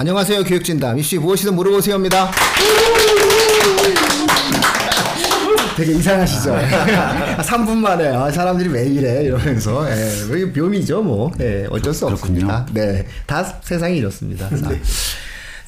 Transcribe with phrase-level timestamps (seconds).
[0.00, 0.44] 안녕하세요.
[0.44, 0.96] 교육진담.
[1.00, 2.30] 이슈 무엇이든 물어보세요입니다.
[5.76, 6.54] 되게 이상하시죠?
[7.42, 12.64] 3분 만에 아, 사람들이 왜 이래 이러면서 예, 묘미죠 뭐 예, 어쩔 수 없습니다.
[12.72, 14.48] 네, 다 세상이 이렇습니다.
[14.50, 14.70] 자,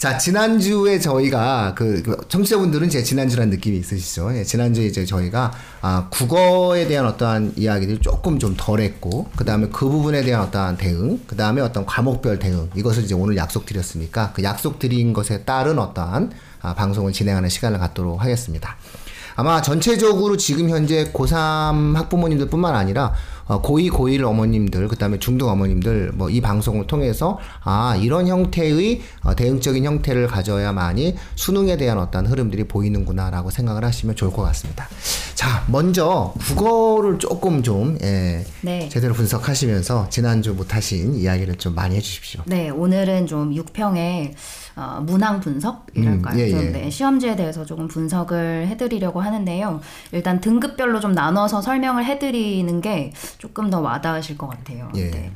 [0.01, 4.35] 자, 지난주에 저희가 그, 그 청취자분들은 제 지난주라는 느낌이 있으시죠?
[4.35, 9.69] 예, 지난주에 이제 저희가 아, 국어에 대한 어떠한 이야기들이 조금 좀 덜 했고, 그 다음에
[9.71, 14.43] 그 부분에 대한 어떠한 대응, 그 다음에 어떤 과목별 대응, 이것을 이제 오늘 약속드렸으니까 그
[14.43, 16.33] 약속드린 것에 따른 어떠한
[16.63, 18.79] 아, 방송을 진행하는 시간을 갖도록 하겠습니다.
[19.37, 25.47] 아마 전체적으로 지금 현재 고3 학부모님들 뿐만 아니라 어, 고2, 고1 어머님들, 그 다음에 중등
[25.49, 32.27] 어머님들, 뭐 이 방송을 통해서 아, 이런 형태의 어, 대응적인 형태를 가져야만이 수능에 대한 어떤
[32.27, 34.89] 흐름들이 보이는구나라고 생각을 하시면 좋을 것 같습니다.
[35.35, 38.89] 자, 먼저 국어를 조금 좀, 예, 네.
[38.89, 42.43] 제대로 분석하시면서 지난주 못하신 이야기를 좀 많이 해주십시오.
[42.47, 44.35] 네, 오늘은 좀 6평에
[44.77, 46.35] 어, 문항 분석이랄까요?
[46.35, 46.71] 음, 예, 예.
[46.71, 49.81] 네, 시험지에 대해서 조금 분석을 해드리려고 하는데요.
[50.13, 54.91] 일단 등급별로 좀 나눠서 설명을 해드리는 게 조금 더 와닿으실 것 같아요.
[54.97, 55.11] 예.
[55.11, 55.33] 네.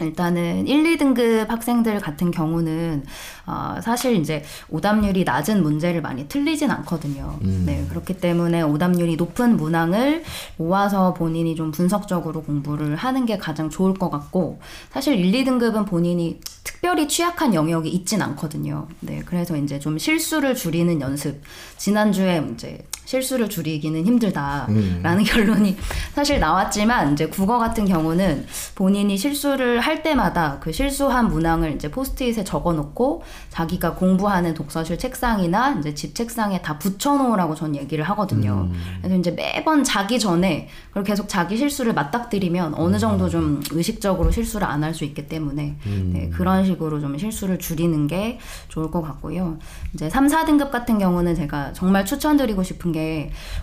[0.00, 3.04] 일단은 1, 2등급 학생들 같은 경우는
[3.46, 7.38] 어, 사실 이제 오답률이 낮은 문제를 많이 틀리진 않거든요.
[7.42, 7.64] 음.
[7.66, 10.24] 네, 그렇기 때문에 오답률이 높은 문항을
[10.56, 14.60] 모아서 본인이 좀 분석적으로 공부를 하는 게 가장 좋을 것 같고
[14.90, 18.86] 사실 1, 2등급은 본인이 특별히 취약한 영역이 있진 않거든요.
[19.00, 21.40] 네, 그래서 이제 좀 실수를 줄이는 연습.
[21.76, 25.24] 지난주에 이제 실수를 줄이기는 힘들다라는 음.
[25.24, 25.78] 결론이
[26.14, 32.44] 사실 나왔지만 이제 국어 같은 경우는 본인이 실수를 할 때마다 그 실수한 문항을 이제 포스트잇에
[32.44, 38.68] 적어 놓고 자기가 공부하는 독서실 책상이나 이제 집 책상에 다 붙여 놓으라고 전 얘기를 하거든요.
[38.70, 38.98] 음.
[39.00, 44.66] 그래서 이제 매번 자기 전에 그걸 계속 자기 실수를 맞닥뜨리면 어느 정도 좀 의식적으로 실수를
[44.66, 46.10] 안 할 수 있기 때문에 음.
[46.14, 49.58] 네, 그런 식으로 좀 실수를 줄이는 게 좋을 것 같고요.
[49.94, 52.97] 이제 3, 4등급 같은 경우는 제가 정말 추천드리고 싶은 게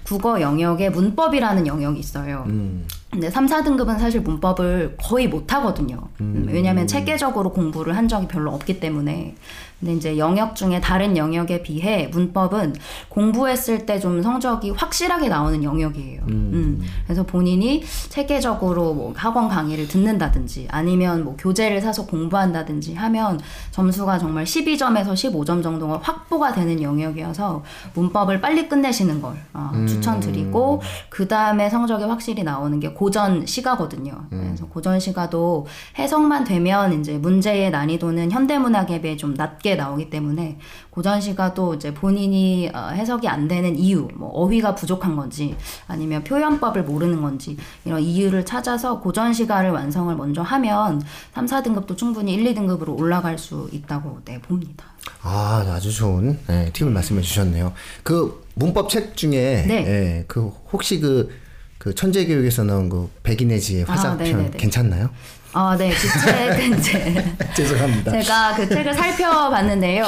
[0.03, 2.43] 국어 영역에 문법이라는 영역이 있어요.
[2.47, 2.87] 음.
[3.11, 6.09] 근데 3, 4등급은 사실 문법을 거의 못 하거든요.
[6.19, 6.47] 음.
[6.49, 9.35] 왜냐하면 체계적으로 공부를 한 적이 별로 없기 때문에.
[9.79, 12.75] 근데 이제 영역 중에 다른 영역에 비해 문법은
[13.09, 16.21] 공부했을 때 좀 성적이 확실하게 나오는 영역이에요.
[16.29, 16.51] 음.
[16.53, 16.81] 음.
[17.05, 23.39] 그래서 본인이 체계적으로 뭐 학원 강의를 듣는다든지 아니면 뭐 교재를 사서 공부한다든지 하면
[23.71, 27.63] 점수가 정말 12점에서 15점 정도가 확보가 되는 영역이어서
[27.95, 29.87] 문법을 빨리 끝내시는 걸 어, 음.
[29.87, 34.11] 추천드리고 그 다음에 성적이 확실히 나오는 게 고전 시가거든요.
[34.33, 34.43] 음.
[34.45, 35.65] 그래서 고전 시가도
[35.97, 40.59] 해석만 되면 이제 문제의 난이도는 현대문학에 비해 좀 낮게 나오기 때문에
[40.91, 45.55] 고전 시가도 이제 본인이 어, 해석이 안 되는 이유, 뭐 어휘가 부족한 건지
[45.87, 51.01] 아니면 표현법을 모르는 건지 이런 이유를 찾아서 고전 시가를 완성을 먼저 하면
[51.33, 54.85] 3, 4등급도 충분히 1, 2등급으로 올라갈 수 있다고 네, 봅니다.
[55.21, 57.73] 아, 아주 좋은 네, 팁을 말씀해 주셨네요.
[58.03, 59.83] 그 문법 책 중에 네.
[59.83, 65.09] 네, 그 혹시 그그 천재교육에서 나온 그 백인의 지혜 아, 화자편 아, 괜찮나요?
[65.57, 68.11] 아, 네, 그 책은 이제 죄송합니다.
[68.11, 70.03] 제가 그 책을 살펴봤는데요.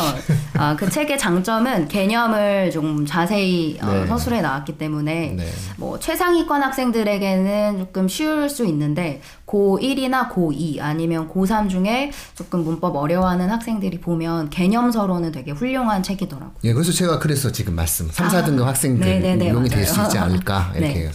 [0.55, 4.01] 아, 그 책의 장점은 개념을 좀 자세히 어, 네.
[4.01, 5.45] 어, 서술해 나왔기 때문에 네.
[5.77, 13.49] 뭐 최상위권 학생들에게는 조금 쉬울 수 있는데 고1이나 고2 아니면 고3 중에 조금 문법 어려워하는
[13.49, 16.51] 학생들이 보면 개념서로는 되게 훌륭한 책이더라고요.
[16.65, 20.71] 예, 그래서 제가 그래서 지금 말씀 3, 4등급 아, 학생들 이용이 될 수 있지 않을까
[20.75, 21.11] 이렇게 네.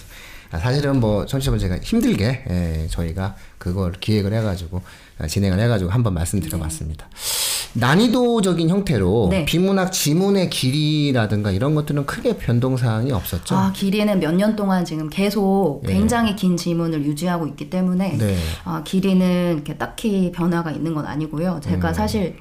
[0.52, 4.82] 아, 사실은 뭐 청취자분 제가 힘들게 예, 저희가 그걸 기획을 해가지고
[5.18, 7.08] 아, 진행을 해가지고 한번 말씀드려봤습니다.
[7.10, 7.80] 네.
[7.80, 9.44] 난이도적인 형태로 네.
[9.46, 13.54] 비문학 지문의 길이라든가 이런 것들은 크게 변동 사항이 없었죠.
[13.56, 15.92] 아 길이는 몇 년 동안 지금 계속 예.
[15.92, 18.36] 굉장히 긴 지문을 유지하고 있기 때문에 네.
[18.64, 21.60] 아 길이는 이렇게 딱히 변화가 있는 건 아니고요.
[21.64, 21.94] 제가 음.
[21.94, 22.36] 사실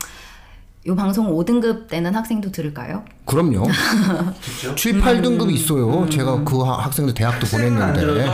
[0.83, 3.03] 이 방송 5등급 되는 학생도 들을까요?
[3.25, 3.67] 그럼요.
[4.75, 6.01] 7, 8등급이 있어요.
[6.01, 6.09] 음.
[6.09, 8.25] 제가 그 학생들 대학도 보냈는데.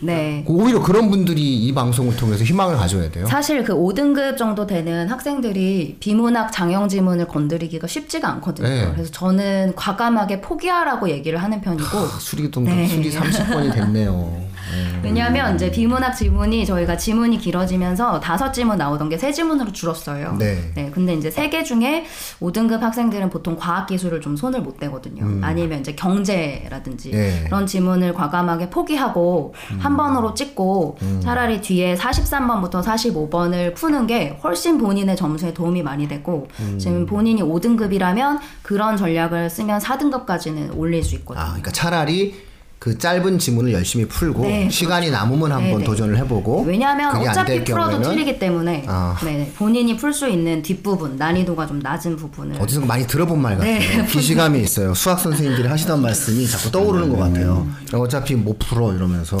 [0.00, 0.44] 네.
[0.46, 3.26] 오히려 그런 분들이 이 방송을 통해서 희망을 가져야 돼요.
[3.26, 8.66] 사실 그 5등급 정도 되는 학생들이 비문학 장영 지문을 건드리기가 쉽지가 않거든요.
[8.66, 8.90] 네.
[8.94, 11.84] 그래서 저는 과감하게 포기하라고 얘기를 하는 편이고.
[11.84, 12.88] 하, 수리 등급 네.
[12.88, 14.48] 수리 30번이 됐네요.
[14.74, 15.00] 음.
[15.02, 20.36] 왜냐하면 이제 비문학 지문이 저희가 지문이 길어지면서 다섯 지문 나오던 게 세 지문으로 줄었어요.
[20.38, 20.70] 네.
[20.74, 20.90] 네.
[20.92, 22.04] 근데 이제 세 개 중에
[22.40, 25.24] 5등급 학생들은 보통 과학 기술을 좀 손을 못 대거든요.
[25.24, 25.40] 음.
[25.42, 27.44] 아니면 이제 경제라든지 네.
[27.44, 29.78] 그런 지문을 과감하게 포기하고 음.
[29.80, 31.20] 한 번으로 찍고 음.
[31.22, 36.78] 차라리 뒤에 43번부터 45번을 푸는 게 훨씬 본인의 점수에 도움이 많이 되고 음.
[36.78, 41.42] 지금 본인이 5등급이라면 그런 전략을 쓰면 4등급까지는 올릴 수 있거든요.
[41.42, 42.34] 아, 그러니까 차라리
[42.78, 47.90] 그 짧은 지문을 열심히 풀고 네, 시간이 남으면 한번 네, 도전을 해보고 왜냐하면 어차피 풀어도
[47.90, 49.18] 경우에는 틀리기 때문에 아.
[49.24, 53.78] 네, 본인이 풀 수 있는 뒷부분 난이도가 좀 낮은 부분을 어디서 많이 들어본 말 같아요.
[53.78, 54.06] 네.
[54.06, 54.94] 기시감이 있어요.
[54.94, 57.66] 수학 선생님들이 하시던 말씀이 자꾸 떠오르는 것 같아요.
[57.92, 59.38] 어차피 못 풀어 이러면서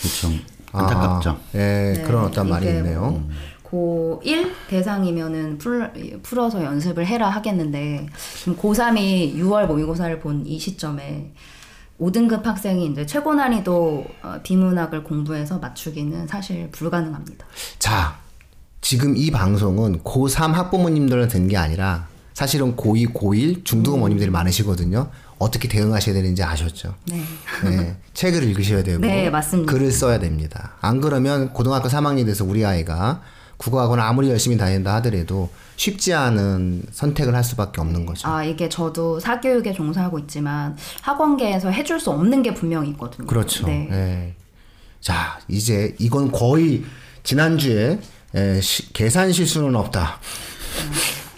[0.00, 0.30] 그렇죠.
[0.72, 1.30] 안타깝죠.
[1.30, 1.58] 아, 예,
[1.96, 3.22] 네, 그런 어떤 말이 있네요.
[3.70, 5.92] 뭐 고1 대상이면은 풀,
[6.22, 8.06] 풀어서 연습을 해라 하겠는데
[8.38, 11.30] 지금 고3이 6월 모의고사를 본 이 시점에
[12.00, 17.44] 5등급 학생이 이제 최고 난이도 어, 비문학을 공부해서 맞추기는 사실 불가능합니다.
[17.78, 18.18] 자,
[18.80, 25.10] 지금 이 방송은 고3 학부모님들은 된게 아니라 사실은 고2, 고1 중등 어머님들이 많으시거든요.
[25.38, 26.94] 어떻게 대응하셔야 되는지 아셨죠?
[27.06, 27.22] 네.
[27.64, 29.72] 네, 책을 읽으셔야 되고 네, 맞습니다.
[29.72, 30.74] 글을 써야 됩니다.
[30.80, 33.22] 안 그러면 고등학교 3학년이 돼서 우리 아이가
[33.56, 38.28] 국어학원 아무리 열심히 다닌다 하더라도 쉽지 않은 선택을 할 수밖에 없는 거죠.
[38.28, 43.28] 아, 이게 저도 사교육에 종사하고 있지만 학원계에서 해줄 수 없는 게 분명히 있거든요.
[43.28, 43.64] 그렇죠.
[43.68, 43.88] 네.
[43.92, 44.34] 예.
[45.00, 46.82] 자, 이제 이건 거의
[47.22, 48.00] 지난주에
[48.34, 50.18] 예, 시- 계산 실수는 없다.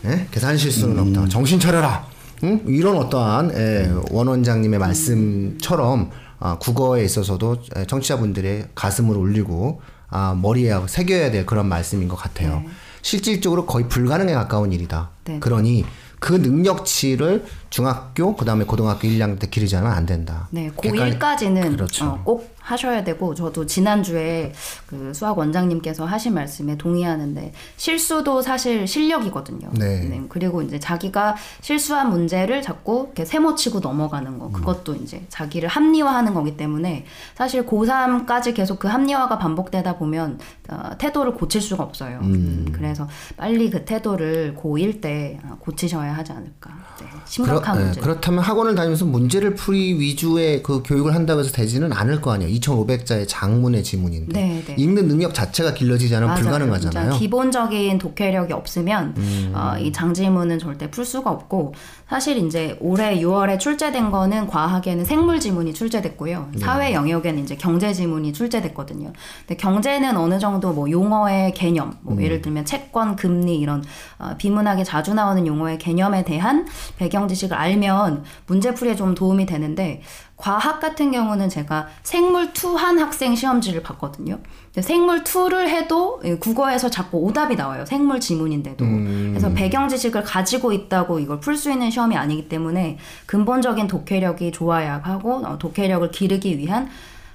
[0.06, 0.26] 예?
[0.31, 1.28] 계산 실수는 없다.
[1.28, 2.06] 정신 차려라.
[2.42, 2.62] 응?
[2.66, 10.72] 이런 어떠한 예, 원 원장님의 말씀처럼 아, 국어에 있어서도 예, 청취자분들의 가슴을 울리고 아, 머리에
[10.87, 12.64] 새겨야 될 그런 말씀인 것 같아요.
[13.02, 15.11] 실질적으로 거의 불가능에 가까운 일이다.
[15.25, 15.38] 네.
[15.41, 15.85] 그러니
[16.19, 20.49] 그 능력치를 중학교 그다음에 고등학교 1학년 때 기르지 않으면 안 된다.
[20.50, 22.05] 네, 객관- 고1까지는 그렇죠.
[22.05, 24.52] 어, 꼭 하셔야 되고 저도 지난주에
[24.87, 29.70] 그 수학 원장님께서 하신 말씀에 동의하는데 실수도 사실 실력이거든요.
[29.72, 30.22] 네.
[30.28, 34.38] 그리고 이제 자기가 실수한 문제를 자꾸 이렇게 세모치고 넘어가는 음.
[34.38, 40.38] 거 그것도 이제 자기를 합리화하는 거기 때문에 사실 고3까지 계속 그 합리화가 반복되다 보면
[40.69, 42.20] 어, 태도를 고칠 수가 없어요.
[42.23, 46.70] 음, 그래서 빨리 그 태도를 고1 때 어, 고치셔야 하지 않을까.
[47.00, 48.00] 네, 심각한 그렇, 문제.
[48.00, 52.52] 그렇다면 학원을 다니면서 문제를 풀이 위주의 그 교육을 한다고 해서 되지는 않을 거 아니에요.
[52.60, 54.74] 2,500자의 장문의 지문인데 네, 네.
[54.78, 56.42] 읽는 능력 자체가 길러지지 않으면 맞아요.
[56.42, 57.12] 불가능하잖아요.
[57.12, 57.18] 음.
[57.18, 59.14] 기본적인 독해력이 없으면
[59.54, 61.74] 어, 이 장지문은 절대 풀 수가 없고
[62.08, 66.48] 사실 이제 올해 6월에 출제된 거는 과학에는 생물 지문이 출제됐고요.
[66.52, 66.58] 네.
[66.58, 69.12] 사회 영역에는 이제 경제 지문이 출제됐거든요.
[69.46, 72.22] 근데 경제는 어느 정도 뭐 용어의 개념, 뭐 음.
[72.22, 73.84] 예를 들면 채권, 금리 이런
[74.18, 76.66] 어, 비문학에 자주 나오는 용어의 개념에 대한
[76.96, 80.02] 배경 지식을 알면 문제풀이에 좀 도움이 되는데
[80.40, 84.38] 과학 같은 경우는 제가 생물 투한 학생 시험지를 봤거든요.
[84.72, 87.84] 근데 생물 투를 해도 이 국어에서 자꾸 오답이 나와요.
[87.84, 88.84] 생물 지문인데도.
[88.84, 95.00] 그래서 배경 지식을 가지고 있다고 이걸 풀 수 있는 시험이 아니기 때문에 근본적인 독해력이 좋아야
[95.04, 96.88] 하고 어, 독해력을 기르기 위한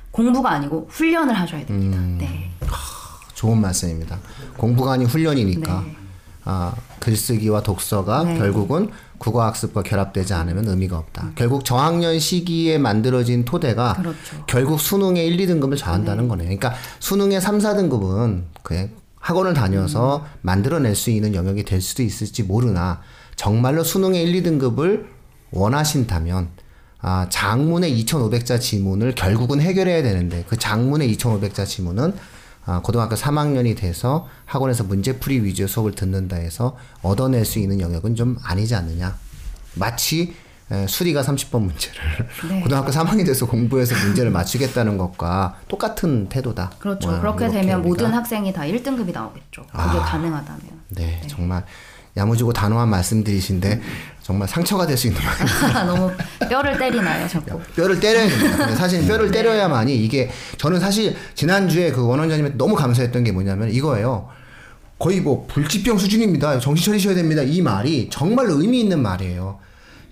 [0.09, 1.99] 공부가 아니고 훈련을 하셔야 됩니다.
[2.17, 2.49] 네.
[3.35, 4.17] 좋은 말씀입니다.
[4.57, 5.95] 공부가 아닌 훈련이니까 네.
[6.45, 8.37] 아, 글쓰기와 독서가 네.
[8.37, 11.31] 결국은 국어학습과 결합되지 않으면 의미가 없다.
[11.35, 14.43] 결국 저학년 시기에 만들어진 토대가 그렇죠.
[14.47, 16.47] 결국 수능의 1, 2등급을 좌한다는 거네요.
[16.47, 18.89] 그러니까 수능의 3, 4등급은 그
[19.19, 20.39] 학원을 다녀서 음.
[20.41, 23.01] 만들어낼 수 있는 영역이 될 수도 있을지 모르나
[23.35, 25.05] 정말로 수능의 1, 2등급을
[25.51, 26.49] 원하신다면
[27.01, 32.13] 아, 장문의 2,500자 지문을 결국은 해결해야 되는데 그 장문의 2,500자 지문은
[32.65, 38.37] 아, 고등학교 3학년이 돼서 학원에서 문제풀이 위주의 수업을 듣는다 해서 얻어낼 수 있는 영역은 좀
[38.43, 39.15] 아니지 않느냐.
[39.75, 40.33] 마치
[40.71, 42.01] 에, 수리가 30번 문제를
[42.49, 42.61] 네.
[42.61, 46.71] 고등학교 3학년이 돼서 공부해서 문제를 맞추겠다는 것과 똑같은 태도다.
[46.79, 47.11] 그렇죠.
[47.11, 49.61] 뭐, 그렇게 되면 우리가 모든 학생이 다 1등급이 나오겠죠.
[49.67, 50.01] 그게 아.
[50.01, 50.61] 가능하다면.
[50.89, 51.65] 네, 정말
[52.17, 53.81] 야무지고 단호한 말씀들이신데
[54.23, 55.85] 정말 상처가 될 수 있는 말.
[55.85, 56.11] 너무
[56.49, 57.59] 뼈를 때리나요, 자꾸.
[57.75, 58.75] 뼈를 때려야 됩니다.
[58.75, 64.29] 사실 뼈를 때려야만이 이게 저는 사실 지난주에 그 원원장님한테 너무 감사했던 게 뭐냐면 이거예요.
[64.97, 66.59] 거의 뭐 불치병 수준입니다.
[66.59, 67.41] 정신 차리셔야 됩니다.
[67.41, 69.59] 이 말이 정말 의미 있는 말이에요.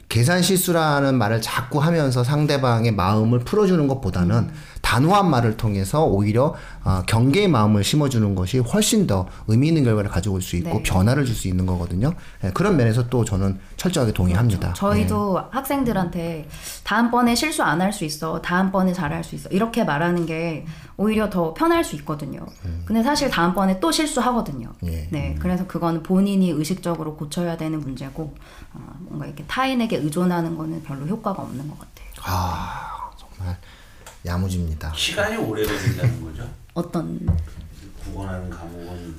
[0.10, 4.50] 계산 실수라는 말을 자꾸 하면서 상대방의 마음을 풀어주는 것보다는
[4.84, 10.42] 단호한 말을 통해서 오히려 어, 경계의 마음을 심어주는 것이 훨씬 더 의미 있는 결과를 가져올
[10.42, 10.84] 수 있고 네.
[10.84, 12.14] 변화를 줄 수 있는 거거든요.
[12.44, 14.74] 예, 그런 면에서 또 저는 철저하게 동의합니다.
[14.74, 16.48] 저희도 학생들한테
[16.84, 18.42] 다음번에 실수 안 할 수 있어.
[18.42, 19.50] 다음번에 잘할 수 있어.
[19.50, 20.66] 이렇게 말하는 게
[20.98, 22.46] 오히려 더 편할 수 있거든요.
[22.86, 24.74] 근데 사실 다음번에 또 실수하거든요.
[24.86, 25.08] 예.
[25.12, 25.36] 네.
[25.40, 28.36] 그래서 그거는 본인이 의식적으로 고쳐야 되는 문제고
[28.74, 32.08] 어, 뭔가 이렇게 타인에게 의존하는 거는 별로 효과가 없는 것 같아요.
[32.26, 33.03] 아
[34.26, 34.94] 야무집니다.
[34.96, 36.50] 시간이 오래 걸린다는 거죠.
[36.74, 37.20] 어떤
[38.04, 39.16] 국어라는 과목은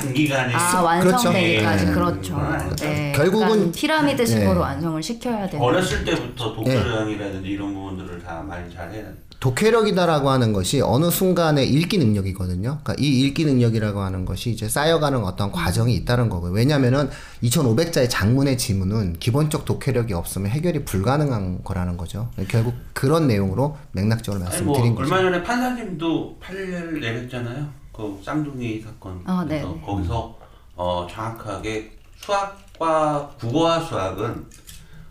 [0.00, 2.34] 단기간에 아 완성되기까지 그렇죠.
[2.34, 2.84] 그렇죠.
[2.84, 4.58] 네, 결국은- 약간 피라미드 식으로 네.
[4.60, 5.64] 완성을 시켜야 되는.
[5.64, 9.14] 어렸을 때부터 독서량이라든지 이런 부분들을 다 많이 잘 해야 돼.
[9.40, 12.78] 독해력이다라고 하는 것이 어느 순간에 읽기 능력이거든요.
[12.82, 16.52] 그러니까 이 읽기 능력이라고 하는 것이 이제 쌓여가는 어떤 과정이 있다는 거고요.
[16.52, 17.08] 왜냐하면은
[17.42, 22.30] 2,500자의 장문의 지문은 기본적 독해력이 없으면 해결이 불가능한 거라는 거죠.
[22.48, 25.14] 결국 그런 내용으로 맥락적으로 아니 뭐 말씀드린 거죠.
[25.14, 27.66] 얼마 전에 판사님도 판례를 내렸잖아요.
[27.94, 29.22] 그 쌍둥이 사건.
[29.24, 29.62] 아, 네.
[29.62, 30.38] 거기서
[30.76, 34.44] 어, 정확하게 수학과 국어와 수학은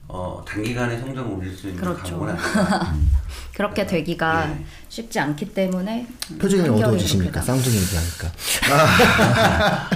[0.07, 2.23] 어, 단기간에 성적을 올릴 수 있는 그렇죠.
[2.23, 2.93] 아니다.
[3.59, 4.63] 그렇게 되기가 네.
[4.87, 6.07] 쉽지 않기 때문에
[6.39, 7.41] 표정이 어두워지십니까?
[7.41, 8.31] 쌍둥이 얘기하니까.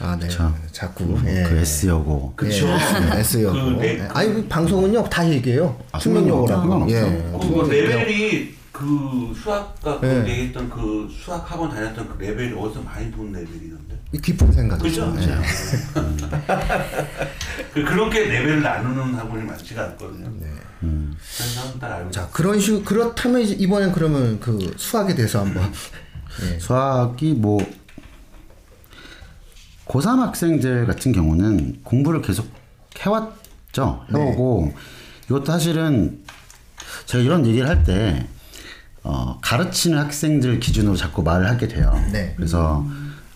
[0.00, 0.26] 아, 네.
[0.26, 0.52] 그쵸.
[0.72, 1.16] 자꾸.
[1.24, 1.44] 예.
[1.44, 2.32] 그 S여고.
[2.34, 2.66] 그쵸.
[2.66, 3.52] 예, S요.
[3.52, 4.08] 그 네.
[4.12, 5.78] 아니, 그 방송은요, 다 얘기해요.
[5.92, 6.62] 아, 숙명 여고라고.
[6.62, 6.96] 상관없죠.
[6.96, 7.32] 예.
[7.40, 7.70] 그.
[7.70, 10.30] 레벨이 그 수학과 그 네.
[10.30, 13.96] 얘기했던 그 수학 학원 다녔던 그 레벨이 어디서 많이 본 레벨이던데.
[14.10, 15.12] 이 깊은 생각이죠.
[15.12, 15.30] 그죠?
[15.30, 15.36] 예.
[17.72, 20.28] 그 그렇게 레벨을 나누는 학원이 많지가 않거든요.
[20.40, 20.48] 네.
[21.94, 22.10] 알고.
[22.10, 25.72] 자, 그런 식, 그렇다면 이번엔 그러면 그 수학에 대해서 한번.
[26.42, 26.58] 예.
[26.58, 27.58] 수학이 뭐
[29.86, 32.48] 고3 학생들 같은 경우는 공부를 계속
[32.98, 34.04] 해왔죠.
[34.12, 34.72] 해오고
[35.26, 36.24] 이것도 사실은
[37.06, 38.26] 제가 이런 얘기를 할때
[39.02, 41.92] 어, 가르치는 학생들 기준으로 자꾸 말을 하게 돼요.
[42.12, 42.34] 네.
[42.36, 42.86] 그래서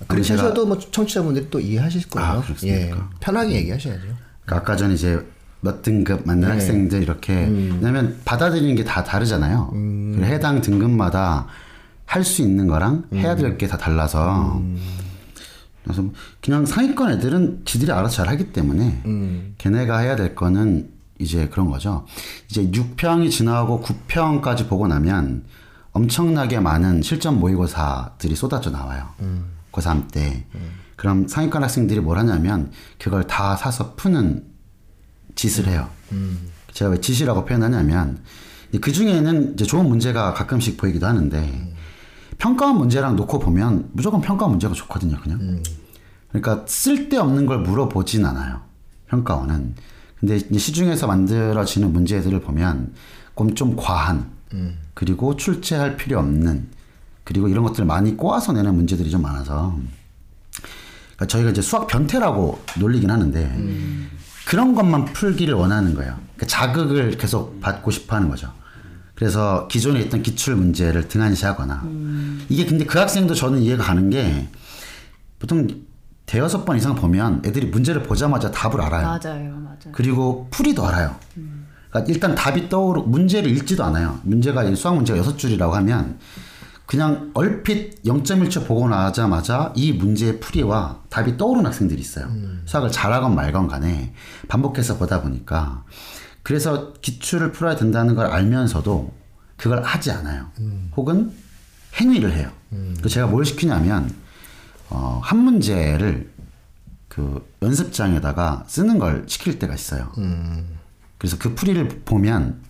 [0.07, 2.29] 그렇게 제가 하셔도 뭐 청취자분들이 또 이해하실 거예요.
[2.29, 2.79] 아, 그렇습니까?
[2.79, 2.95] 예.
[3.21, 4.03] 편하게 얘기하셔야죠.
[4.45, 5.25] 그러니까 아까 전에 이제
[5.65, 6.53] 몇 등급 맞는 네.
[6.53, 9.71] 학생들 이렇게 왜냐면 받아들이는 게 다 다르잖아요.
[9.73, 11.47] 그리고 해당 등급마다
[12.07, 14.63] 할 수 있는 거랑 해야 될 게 다 달라서
[15.83, 16.05] 그래서
[16.43, 19.03] 그냥 상위권 애들은 지들이 알아서 잘 하기 때문에
[19.59, 22.05] 걔네가 해야 될 거는 이제 그런 거죠.
[22.51, 25.45] 이제 6평이 지나고 9평까지 보고 나면
[25.93, 29.09] 엄청나게 많은 실전 모의고사들이 쏟아져 나와요.
[29.73, 30.45] 고3 때.
[30.97, 34.45] 그럼 상위권 학생들이 뭘 하냐면 그걸 다 사서 푸는
[35.35, 35.89] 짓을 해요.
[36.73, 38.19] 제가 왜 짓이라고 표현하냐면
[38.81, 41.75] 그 중에는 이제 좋은 문제가 가끔씩 보이기도 하는데
[42.39, 45.63] 평가원 문제랑 놓고 보면 무조건 평가원 문제가 좋거든요, 그냥.
[46.29, 48.61] 그러니까 쓸데없는 걸 물어보진 않아요.
[49.09, 49.75] 평가원은.
[50.19, 52.93] 근데 시중에서 만들어지는 문제들을 보면
[53.55, 54.31] 좀 과한
[54.95, 56.69] 그리고 출제할 필요 없는
[57.25, 59.79] 그리고 이런 것들을 많이 꼬아서 내는 문제들이 좀 많아서
[61.15, 64.09] 그러니까 저희가 이제 수학 변태라고 놀리긴 하는데
[64.47, 66.17] 그런 것만 풀기를 원하는 거예요.
[66.35, 68.53] 그러니까 자극을 계속 받고 싶어 하는 거죠.
[69.15, 71.85] 그래서 기존에 있던 기출 문제를 등한시하거나
[72.49, 74.49] 이게 근데 그 학생도 저는 이해가 가는 게
[75.39, 75.69] 보통
[76.27, 79.07] 대여섯 번 이상 보면 애들이 문제를 보자마자 답을 알아요.
[79.07, 79.93] 맞아요, 맞아요.
[79.93, 81.17] 그리고 풀이도 알아요.
[81.91, 84.19] 그러니까 일단 답이 떠오르 문제를 읽지도 않아요.
[84.25, 86.19] 문제가 이 수학 문제가 여섯 줄이라고 하면
[86.87, 92.29] 그냥 얼핏 0.1초 보고 나자마자 이 문제의 풀이와 답이 떠오르는 학생들이 있어요.
[92.67, 94.13] 수학을 잘하건 말건 간에
[94.49, 95.85] 반복해서 보다 보니까
[96.43, 99.13] 그래서 기출을 풀어야 된다는 걸 알면서도
[99.57, 100.51] 그걸 하지 않아요.
[100.97, 101.33] 혹은
[102.01, 102.51] 행위를 해요.
[103.03, 104.15] 그 제가 뭘 시키냐면
[104.91, 106.31] 어, 한 문제를
[107.09, 110.13] 그 연습장에다가 쓰는 걸 시킬 때가 있어요.
[111.17, 112.61] 그래서 그 풀이를 보면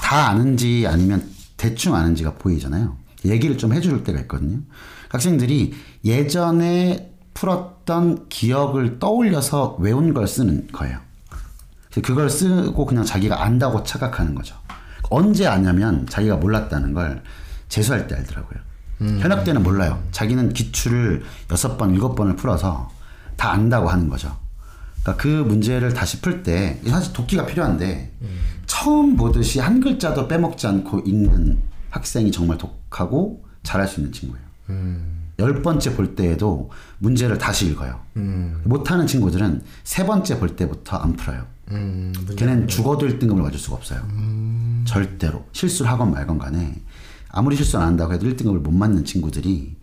[0.00, 2.96] 다 아는지 아니면 대충 아는지가 보이잖아요.
[3.26, 4.60] 얘기를 좀 해줄 때가 있거든요.
[5.10, 5.74] 학생들이
[6.04, 10.98] 예전에 풀었던 기억을 떠올려서 외운 걸 쓰는 거예요.
[12.02, 14.56] 그걸 쓰고 그냥 자기가 안다고 착각하는 거죠.
[15.10, 17.22] 언제 아냐면 자기가 몰랐다는 걸
[17.68, 18.58] 재수할 때 알더라고요.
[19.20, 20.02] 현역 때는 몰라요.
[20.12, 22.90] 자기는 기출을 여섯 번, 일곱 번을 풀어서
[23.36, 24.36] 다 안다고 하는 거죠.
[25.02, 28.12] 그러니까 그 문제를 다시 풀 때 사실 도끼가 필요한데
[28.66, 31.58] 처음 보듯이 한 글자도 빼먹지 않고 읽는
[31.90, 34.44] 학생이 정말 독하고 잘할 수 있는 친구예요.
[35.38, 38.00] 열 번째 볼 때에도 문제를 다시 읽어요.
[38.64, 41.46] 못하는 친구들은 세 번째 볼 때부터 안 풀어요.
[42.36, 44.00] 걔는 죽어도 1등급을 가질 수가 없어요.
[44.84, 45.46] 절대로.
[45.52, 46.74] 실수를 하건 말건 간에
[47.30, 49.76] 아무리 실수 안 한다고 해도 1등급을 못 맞는 친구들이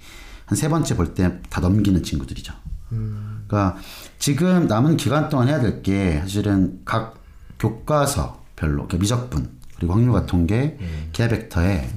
[0.45, 2.53] 한 세 번째 볼 때 다 넘기는 친구들이죠.
[2.89, 3.77] 그러니까
[4.19, 7.15] 지금 남은 기간 동안 해야 될 게 사실은 각
[7.59, 10.77] 교과서별로 그러니까 미적분 그리고 확률과 통계,
[11.11, 11.89] 기하 벡터에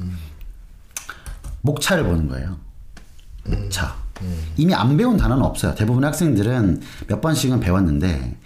[1.62, 2.56] 목차를 보는 거예요.
[3.46, 3.96] 목차.
[4.56, 5.74] 이미 안 배운 단어는 없어요.
[5.74, 8.36] 대부분 학생들은 몇 번씩은 배웠는데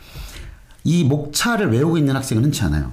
[0.84, 2.92] 이 목차를 외우고 있는 학생은 흔치 않아요.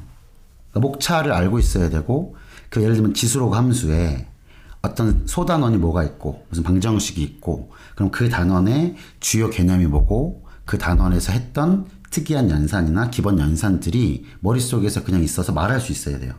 [0.72, 2.36] 그러니까 목차를 알고 있어야 되고
[2.70, 4.28] 그 예를 들면 지수록 함수에
[4.82, 11.32] 어떤 소단원이 뭐가 있고 무슨 방정식이 있고 그럼 그 단원의 주요 개념이 뭐고 그 단원에서
[11.32, 16.36] 했던 특이한 연산이나 기본 연산들이 머릿속에서 그냥 있어서 말할 수 있어야 돼요.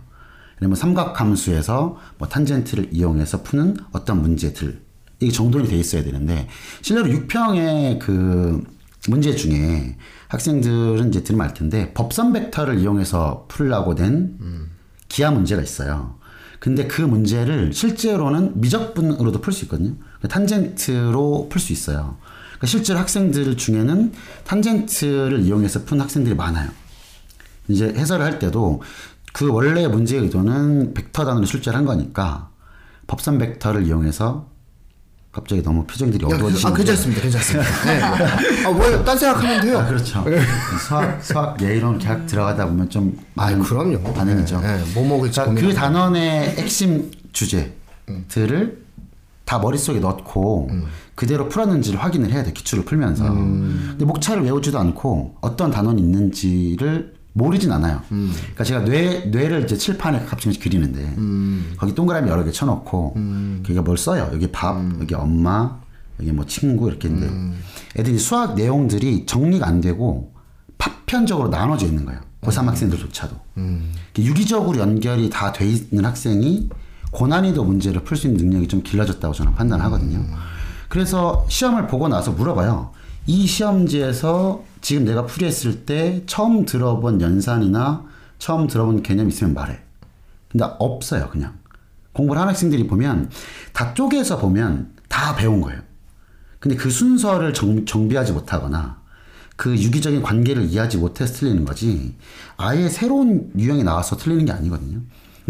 [0.61, 4.83] 아니면 삼각함수에서 뭐 탄젠트를 이용해서 푸는 어떤 문제들
[5.19, 6.47] 이게 정돈이 돼 있어야 되는데
[6.81, 8.63] 실제로 6평의 그
[9.09, 9.97] 문제 중에
[10.29, 14.39] 학생들은 이제 들으면 알 텐데 법선 벡터를 이용해서 풀라고 된
[15.09, 16.21] 기하 문제가 있어요.
[16.61, 19.95] 근데 그 문제를 실제로는 미적분으로도 풀 수 있거든요.
[20.21, 22.19] 그 탄젠트로 풀 수 있어요.
[22.61, 24.13] 그러니까 실제로 학생들 중에는
[24.45, 26.71] 탄젠트를 이용해서 푼 학생들이 많아요.
[27.69, 28.83] 이제 해설을 할 때도
[29.33, 32.51] 그 원래 문제의 의도는 벡터 단위로 출제를 한 거니까
[33.07, 34.49] 법선 벡터를 이용해서
[35.33, 37.23] 갑자기 너무 표정들이 어두워지시는데 아, 괜찮습니다.
[37.23, 37.71] 괜찮습니다.
[37.87, 38.03] 네.
[38.65, 39.79] 아, 뭐, 딴 생각하면 돼요.
[39.79, 40.25] 아, 그렇죠.
[40.87, 44.13] 수학, 수학 예이론 계약 들어가다 보면 좀 아, 많은 그럼요.
[44.13, 44.61] 반응이죠.
[44.61, 44.85] 네, 네.
[44.93, 45.73] 뭐 먹을지 그러니까 그.
[45.73, 48.80] 단원의 핵심 주제들을
[49.51, 50.71] 다 머릿속에 넣고
[51.17, 52.53] 그대로 풀었는지를 확인을 해야 돼.
[52.53, 53.25] 기출을 풀면서.
[53.25, 58.01] 근데 목차를 외우지도 않고 어떤 단원이 있는지를 모르진 않아요.
[58.09, 61.17] 그러니까 제가 뇌, 뇌를 이제 칠판에 가끔씩 그리는데
[61.79, 63.15] 거기 동그라미 여러 개 쳐놓고
[63.65, 64.31] 거기가 뭘 써요.
[64.33, 65.81] 여기 밥, 여기 엄마,
[66.21, 67.59] 여기 뭐 친구 이렇게 있는데
[67.99, 70.33] 애들이 수학 내용들이 정리가 안 되고
[70.79, 72.21] 파편적으로 나눠져 있는 거예요.
[72.43, 73.35] 고3 학생들조차도.
[74.17, 76.69] 유기적으로 연결이 다 돼 있는 학생이
[77.11, 80.25] 고난이도 문제를 풀 수 있는 능력이 좀 길러졌다고 저는 판단하거든요.
[80.89, 82.93] 그래서 시험을 보고 나서 물어봐요.
[83.27, 88.05] 이 시험지에서 지금 내가 풀이했을 때 처음 들어본 연산이나
[88.39, 89.79] 처음 들어본 개념 있으면 말해.
[90.49, 91.59] 근데 없어요, 그냥.
[92.13, 93.31] 공부를 하는 학생들이 보면
[93.73, 95.81] 다 쪼개서 보면 다 배운 거예요.
[96.59, 98.99] 근데 그 순서를 정, 정비하지 못하거나
[99.57, 102.17] 그 유기적인 관계를 이해하지 못해서 틀리는 거지
[102.57, 105.01] 아예 새로운 유형이 나와서 틀리는 게 아니거든요.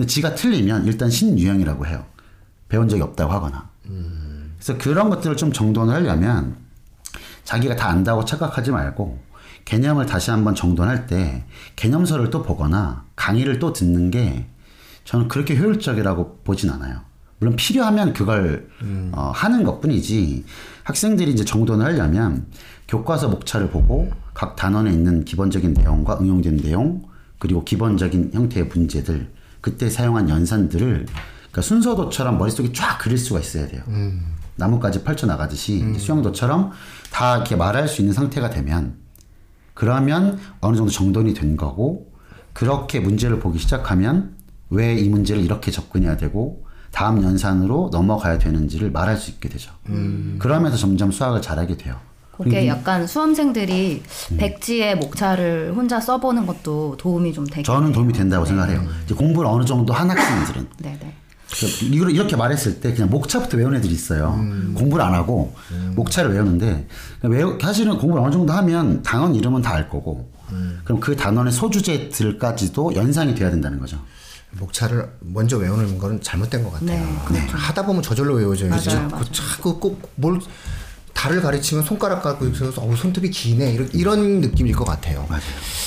[0.00, 2.06] 근데 지가 틀리면 일단 신유형이라고 해요.
[2.70, 3.68] 배운 적이 없다고 하거나.
[4.56, 6.56] 그래서 그런 것들을 좀 정돈을 하려면
[7.44, 9.18] 자기가 다 안다고 착각하지 말고
[9.66, 11.44] 개념을 다시 한번 정돈할 때
[11.76, 14.46] 개념서를 또 보거나 강의를 또 듣는 게
[15.04, 17.02] 저는 그렇게 효율적이라고 보진 않아요.
[17.38, 18.70] 물론 필요하면 그걸
[19.12, 20.46] 어, 하는 것 뿐이지
[20.84, 22.46] 학생들이 이제 정돈을 하려면
[22.88, 27.02] 교과서 목차를 보고 각 단원에 있는 기본적인 내용과 응용된 내용
[27.38, 33.82] 그리고 기본적인 형태의 문제들 그때 사용한 연산들을 그러니까 순서도처럼 머릿속에 쫙 그릴 수가 있어야 돼요.
[34.56, 36.70] 나뭇가지 펼쳐나가듯이 이제 수영도처럼
[37.10, 38.94] 다 이렇게 말할 수 있는 상태가 되면
[39.74, 42.12] 그러면 어느 정도 정돈이 된 거고
[42.52, 44.34] 그렇게 문제를 보기 시작하면
[44.68, 49.72] 왜 이 문제를 이렇게 접근해야 되고 다음 연산으로 넘어가야 되는지를 말할 수 있게 되죠.
[50.38, 51.96] 그러면서 점점 수학을 잘하게 돼요.
[52.44, 54.02] 그게 약간 수험생들이
[54.38, 57.64] 백지의 목차를 혼자 써보는 것도 도움이 좀 되겠네요.
[57.64, 58.82] 저는 도움이 된다고 생각해요.
[59.04, 61.14] 이제 공부를 어느 정도 한 학생들은 네네.
[61.50, 64.32] 그 이걸 이렇게 말했을 때 그냥 목차부터 외운 애들이 있어요.
[64.74, 65.54] 공부를 안 하고
[65.96, 66.86] 목차를 외우는데
[67.22, 70.30] 외우, 사실은 공부를 어느 정도 하면 단원 이름은 다 알 거고
[70.84, 73.98] 그럼 그 단원의 소주제들까지도 연상이 돼야 된다는 거죠.
[74.52, 77.06] 목차를 먼저 외우는 거는 잘못된 것 같아요.
[77.30, 78.88] 네, 하다 보면 저절로 외워져야지.
[78.88, 79.24] 맞아요, 그 맞아요.
[79.30, 80.40] 자꾸 꼭뭘
[81.14, 85.26] 달을 가르치면 손가락 갖고 있어서 어, 손톱이 기네 이런, 이런 느낌일 것 같아요.
[85.28, 85.42] 맞아요.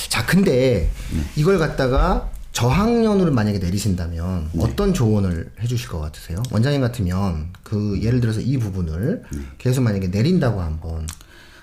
[0.08, 0.90] 자, 근데
[1.36, 6.40] 이걸 갖다가 저학년으로 만약에 내리신다면 어떤 조언을 해주실 것 같으세요?
[6.52, 9.24] 원장님 같으면 그 예를 들어서 이 부분을
[9.58, 11.06] 계속 만약에 내린다고 한번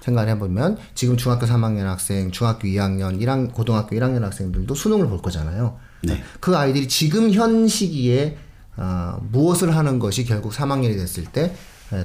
[0.01, 5.77] 생각을 해보면 지금 중학교 3학년 학생, 중학교 2학년, 1학, 고등학교 1학년 학생들도 수능을 볼 거잖아요.
[6.03, 6.21] 네.
[6.39, 8.37] 그 아이들이 지금 현 시기에
[8.77, 11.55] 어, 무엇을 하는 것이 결국 3학년이 됐을 때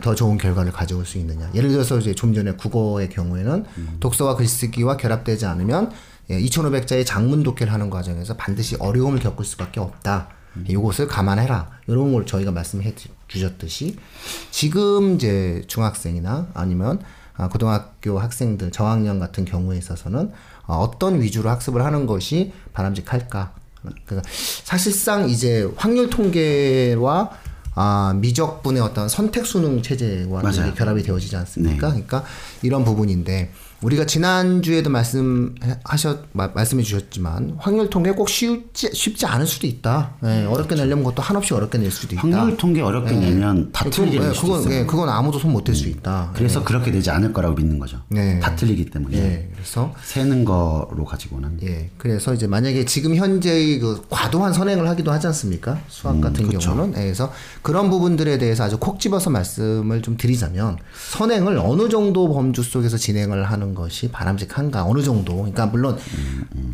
[0.03, 1.51] 더 좋은 결과를 가져올 수 있느냐.
[1.55, 3.65] 예를 들어서 이제 좀 전에 국어의 경우에는
[4.01, 5.93] 독서와 글쓰기와 결합되지 않으면
[6.31, 10.29] 예, 2,500자의 장문 독해를 하는 과정에서 반드시 어려움을 겪을 수밖에 없다.
[10.67, 11.71] 이것을 감안해라.
[11.87, 13.97] 이런 걸 저희가 말씀해 주- 주셨듯이
[14.51, 16.99] 지금 이제 중학생이나 아니면
[17.37, 20.33] 아, 고등학교 학생들 저학년 같은 경우에 있어서는
[20.67, 23.53] 어, 어떤 위주로 학습을 하는 것이 바람직할까?
[24.07, 24.29] 그러니까
[24.65, 27.31] 사실상 이제 확률 통계와
[27.79, 30.41] 아, 미적분의 어떤 선택 수능 체제와
[30.75, 31.89] 결합이 되어지지 않습니까?
[31.89, 31.93] 네.
[31.93, 32.25] 그러니까
[32.63, 33.53] 이런 부분인데
[33.87, 40.15] 우리가 지난 주에도 말씀하셨 마- 말씀해 주셨지만 확률 통계 꼭 쉽지 쉽지 않을 수도 있다.
[40.25, 42.23] 예, 어렵게 내려면 그것도 한없이 어렵게 낼 수도 있다.
[42.23, 44.75] 확률 통계 어렵게 내면 다 그건, 틀리게 예, 될 수도 그건, 있어요.
[44.75, 46.33] 예, 그건 아무도 손 못 댈 수 있다.
[46.35, 48.01] 그래서 그렇게 되지 않을 거라고 믿는 거죠.
[48.09, 48.41] 네.
[48.41, 54.03] 다 틀리기 때문에 예, 그래서 세는 거로 가지고는 예, 그래서 이제 만약에 지금 현재의 그
[54.11, 55.79] 과도한 선행을 하기도 하지 않습니까?
[55.87, 56.95] 수학 같은 경우는.
[56.99, 60.77] 예, 그래서 그런 부분들에 대해서 아주 콕 집어서 말씀을 좀 드리자면
[61.13, 64.85] 선행을 어느 정도 범주 속에서 진행을 하는 것이 바람직한가?
[64.85, 65.37] 어느 정도.
[65.37, 65.97] 그러니까 물론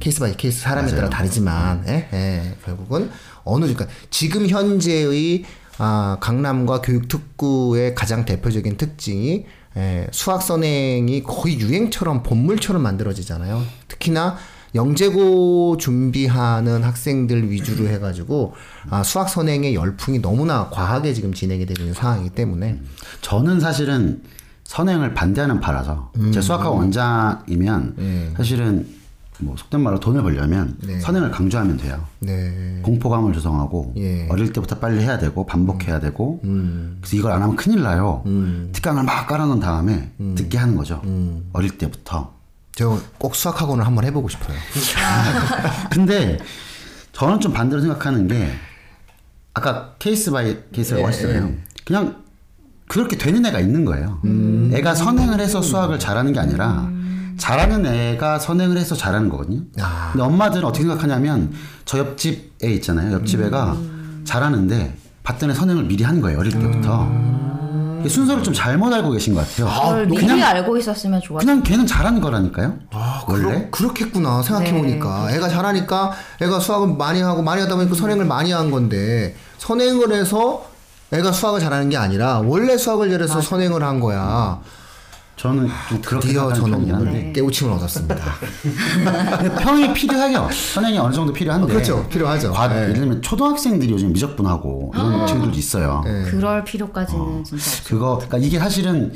[0.01, 3.11] case by case 사람에 따라 다르지만, 예, 예, 결국은
[3.45, 5.45] 어느 그러니까 지금 현재의
[5.79, 13.63] 아, 강남과 교육특구의 가장 대표적인 특징이 예, 수학 선행이 거의 유행처럼 본물처럼 만들어지잖아요.
[13.89, 14.37] 특히나
[14.75, 18.55] 영재고 준비하는 학생들 위주로 해가지고
[18.91, 22.81] 아, 수학 선행의 열풍이 너무나 과하게 지금 진행이 되고 있는 상황이기 때문에
[23.21, 24.23] 저는 사실은
[24.65, 28.35] 선행을 반대하는 파라서 제 수학학원 원장이면 네.
[28.37, 28.87] 사실은
[29.41, 31.01] 뭐 속된 말로 돈을 벌려면 네.
[31.01, 32.05] 선행을 강조하면 돼요.
[32.21, 32.81] 네.
[32.83, 34.23] 공포감을 조성하고 예.
[34.23, 34.29] 음.
[34.31, 38.23] 어릴 때부터 빨리 해야 되고 반복해야 되고 그래서 이걸 안 하면 큰일 나요.
[38.73, 40.35] 특강을 막 깔아놓은 다음에 음.
[40.37, 41.03] 듣게 하는 거죠.
[41.53, 42.33] 어릴 때부터.
[42.75, 44.57] 제가 꼭 수학학원을 한번 해보고 싶어요.
[45.91, 46.39] 근데
[47.13, 48.51] 저는 좀 반대로 생각하는 게
[49.55, 51.53] 아까 case by case라고 예, 하시잖아요.
[51.85, 52.22] 그냥
[52.93, 54.19] 그렇게 되는 애가 있는 거예요.
[54.27, 54.71] 음.
[54.75, 56.91] 애가 선행을 해서 수학을 잘하는 게 아니라
[57.39, 59.63] 잘하는 애가 선행을 해서 잘하는 거거든요.
[59.81, 60.11] 아.
[60.13, 61.55] 근데 엄마들은 어떻게 생각하냐면
[61.87, 63.15] 저 옆집 애 있잖아요.
[63.15, 63.79] 옆집 애가
[64.25, 66.39] 잘하는데 봤더니 선행을 미리 한 거예요.
[66.39, 67.11] 어릴 때부터.
[68.01, 70.05] 이게 순서를 좀 잘못 알고 계신 것 같아요.
[70.05, 72.75] 미리 그냥 알고 있었으면 좋았을 그냥 걔는 잘하는 거라니까요.
[72.91, 75.33] 아, 원래 그렇, 겠구나 생각해 보니까.
[75.33, 80.72] 애가 잘하니까 애가 수학을 많이 하고 많이 하다 보니까 선행을 많이 한 건데, 선행을 해서
[81.13, 84.61] 애가 수학을 잘하는 게 아니라, 원래 수학을 잘해서 선행을 한 거야.
[85.37, 86.91] 저는 좀 그렇게 드디어 저는.
[86.95, 88.17] 오늘 깨우침을 얻었습니다.
[89.61, 90.49] 평이 필요해요.
[90.73, 91.65] 선행이 어느 정도 필요한데.
[91.65, 92.09] 어, 그렇죠.
[92.09, 92.53] 필요하죠.
[92.53, 92.83] 과- 네.
[92.83, 96.03] 예를 들면 초등학생들이 요즘 미적분하고 이런 친구들도 있어요.
[96.05, 96.23] 네.
[96.31, 97.85] 그럴 필요까지는 진짜 없어.
[97.89, 99.13] 그거 그러니까 이게 사실은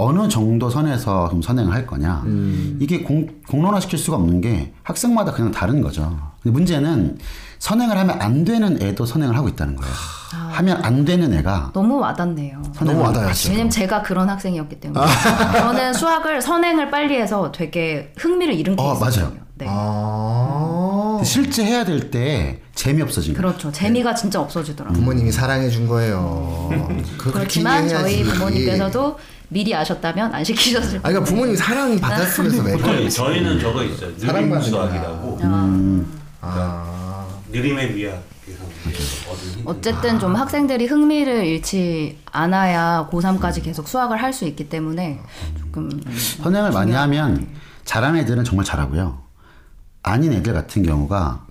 [0.00, 2.22] 어느 정도 선에서 좀 선행을 할 거냐.
[2.26, 2.78] 음.
[2.80, 6.18] 이게 공, 공론화 시킬 수가 없는 게 학생마다 그냥 다른 거죠.
[6.42, 7.18] 근데 문제는
[7.58, 9.92] 선행을 하면 안 되는 애도 선행을 하고 있다는 거예요.
[10.52, 12.62] 하면 안 되는 애가 너무 와닿네요.
[12.82, 13.32] 너무 와닿아요.
[13.48, 15.04] 왜냐면 제가 그런 학생이었기 때문에
[15.58, 19.24] 저는 수학을 선행을 빨리 해서 되게 흥미를 잃은 어, 케이스거든요.
[19.24, 19.36] 맞아요.
[19.56, 19.66] 네.
[19.68, 21.20] 아.
[21.22, 23.52] 실제 해야 될 때 재미없어지는 거예요.
[23.54, 23.70] 그렇죠.
[23.72, 24.98] 재미가 진짜 없어지더라고요.
[24.98, 26.70] 부모님이 사랑해 준 거예요.
[27.18, 28.24] 그- 그렇지만 저희.
[28.24, 29.18] 부모님께서도
[29.50, 32.78] 미리 아셨다면 안 시키셨을 아니, 그러니까 부모님이 사랑 받았으면서?
[32.78, 34.10] 저희, 저희는 저거 있어요.
[34.16, 35.38] 느림 수학이라고.
[36.40, 37.26] 아.
[37.50, 38.64] 느림의 미학에서
[39.28, 39.62] 얻은 힘.
[39.66, 45.20] 어쨌든 좀 학생들이 흥미를 잃지 않아야 고3까지 계속 수학을 할 수 있기 때문에
[45.58, 45.90] 조금
[46.42, 47.48] 선행을 많이 하면
[47.84, 49.18] 잘하는 애들은 정말 잘하고요.
[50.04, 51.46] 아닌 애들 같은 경우가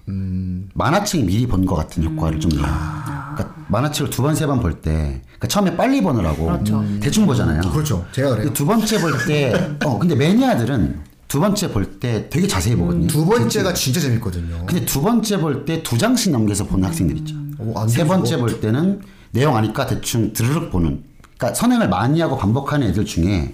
[0.73, 2.61] 만화책 미리 본 것 같은 효과를 좀 내요.
[2.63, 6.83] 그러니까 만화책을 두 번, 세 번 볼 때, 그러니까 처음에 빨리 보느라고 그렇죠.
[6.99, 7.61] 대충 보잖아요.
[7.71, 8.05] 그렇죠.
[8.11, 8.53] 제가 그래요.
[8.53, 13.07] 두 번째 볼 때, 어, 근데 매니아들은 두 번째 볼 때 되게 자세히 보거든요.
[13.07, 14.65] 두 번째가 진짜 재밌거든요.
[14.65, 17.35] 근데 두 번째 볼 때 두 장씩 넘겨서 보는 학생들 있죠.
[17.59, 18.07] 오, 안세 되죠.
[18.07, 21.03] 번째 볼 때는 내용 아니까 대충 드르륵 보는.
[21.37, 23.53] 그러니까 선행을 많이 하고 반복하는 애들 중에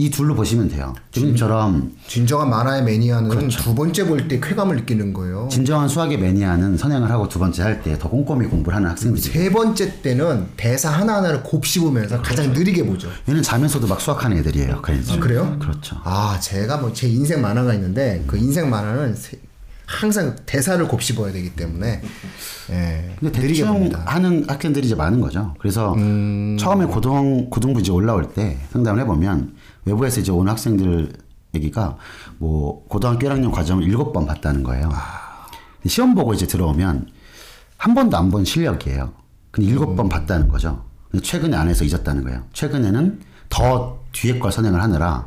[0.00, 0.94] 이 둘로 보시면 돼요.
[1.10, 3.60] 지금처럼 진정한 만화의 매니아는 그렇죠.
[3.60, 5.48] 두 번째 볼 때 쾌감을 느끼는 거예요.
[5.50, 9.20] 진정한 수학의 매니아는 선행을 하고 두 번째 할 때 더 꼼꼼히 공부를 하는 학생들이.
[9.20, 13.08] 세 번째 때는 대사 하나하나를 곱씹으면서 가장 느리게 보죠.
[13.28, 14.76] 얘는 자면서도 막 수학하는 애들이에요.
[14.76, 15.56] 아, 그래요?
[15.58, 15.96] 그렇죠.
[16.04, 19.38] 아, 제가 뭐 제 인생 만화가 있는데 그 인생 만화는 세-
[19.86, 22.02] 항상 대사를 곱씹어야 되기 때문에
[22.70, 24.02] 예, 근데 느리게 대충 봅니다.
[24.06, 25.54] 하는 학생들이 이제 많은 거죠.
[25.58, 26.56] 그래서 음.
[26.60, 29.54] 처음에 고등 고등부 이제 올라올 때 상담을 해보면
[29.88, 31.12] 외부에서 이제 온 학생들
[31.54, 31.96] 얘기가
[32.38, 34.90] 뭐 고등학교 1학년 과정을 일곱 번 봤다는 거예요.
[34.92, 35.46] 아.
[35.86, 37.08] 시험 보고 이제 들어오면
[37.78, 39.12] 한 번도 안 본 실력이에요.
[39.50, 40.84] 근데 일곱 번 봤다는 거죠.
[41.10, 42.44] 근데 최근에 안 해서 잊었다는 거예요.
[42.52, 45.26] 최근에는 더 뒤에 걸 선행을 하느라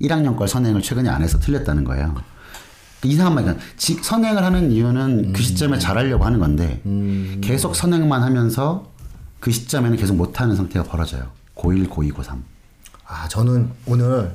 [0.00, 2.14] 1학년 걸 선행을 최근에 안 해서 틀렸다는 거예요.
[3.04, 3.56] 이상한 말이야.
[3.76, 6.80] 직 선행을 하는 이유는 그 시점에 잘하려고 하는 건데
[7.40, 8.90] 계속 선행만 하면서
[9.38, 11.30] 그 시점에는 계속 못하는 상태가 벌어져요.
[11.56, 12.38] 고1, 고2, 고3.
[13.12, 14.34] 아, 저는 오늘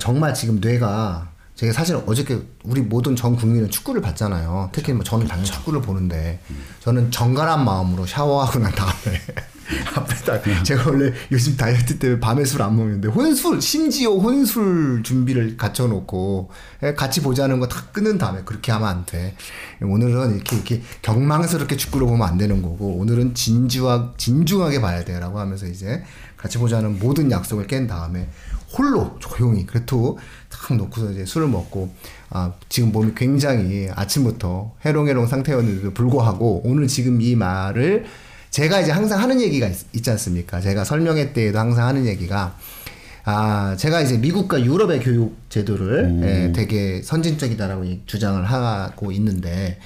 [0.00, 4.68] 정말 지금 뇌가 제가 사실 어저께 우리 모든 전 국민은 축구를 봤잖아요.
[4.72, 6.40] 특히 뭐 저는 당연히 축구를 보는데
[6.80, 9.20] 저는 정갈한 마음으로 샤워하고 난 다음에
[9.94, 16.50] 앞에다 제가 원래 요즘 다이어트 때문에 밤에 술 안 먹는데 혼술 심지어 혼술 준비를 갖춰놓고
[16.84, 19.34] 예, 같이 보자는 거 다 끊은 다음에 그렇게 하면 안 돼.
[19.82, 25.66] 오늘은 이렇게 이렇게 경망스럽게 축구를 보면 안 되는 거고 오늘은 진주하 진중하게 봐야 돼라고 하면서
[25.66, 26.02] 이제
[26.36, 28.28] 같이 보자는 모든 약속을 깬 다음에
[28.76, 31.92] 홀로 조용히 그래도 탁 놓고서 이제 술을 먹고
[32.30, 38.04] 아 지금 몸이 굉장히 아침부터 해롱해롱 상태였는데도 불구하고 오늘 지금 이 말을
[38.50, 40.60] 제가 이제 항상 하는 얘기가 있, 지 않습니까?
[40.60, 42.56] 제가 설명회 때에도 항상 하는 얘기가
[43.24, 49.78] 아 제가 이제 미국과 유럽의 교육 제도를 예, 되게 선진적이다라고 이- 주장을 하고 있는데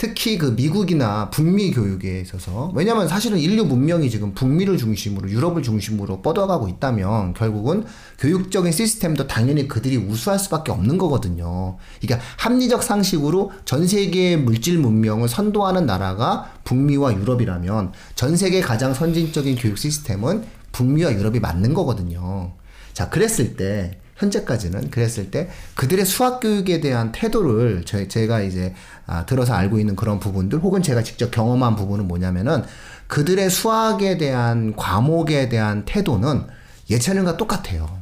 [0.00, 6.22] 특히 그 미국이나 북미 교육에 있어서 왜냐면 사실은 인류 문명이 지금 북미를 중심으로 유럽을 중심으로
[6.22, 7.84] 뻗어가고 있다면 결국은
[8.18, 11.76] 교육적인 시스템도 당연히 그들이 우수할 수밖에 없는 거거든요.
[12.00, 19.56] 그러니까 합리적 상식으로 전 세계의 물질 문명을 선도하는 나라가 북미와 유럽이라면 전 세계 가장 선진적인
[19.56, 22.54] 교육 시스템은 북미와 유럽이 맞는 거거든요.
[22.94, 28.74] 자, 그랬을 때 현재까지는 그랬을 때 그들의 수학 교육에 대한 태도를 제, 제가 이제
[29.06, 32.62] 아, 들어서 알고 있는 그런 부분들 혹은 제가 직접 경험한 부분은 뭐냐면은
[33.08, 36.44] 그들의 수학에 대한 과목에 대한 태도는
[36.88, 38.00] 예체능과 똑같아요.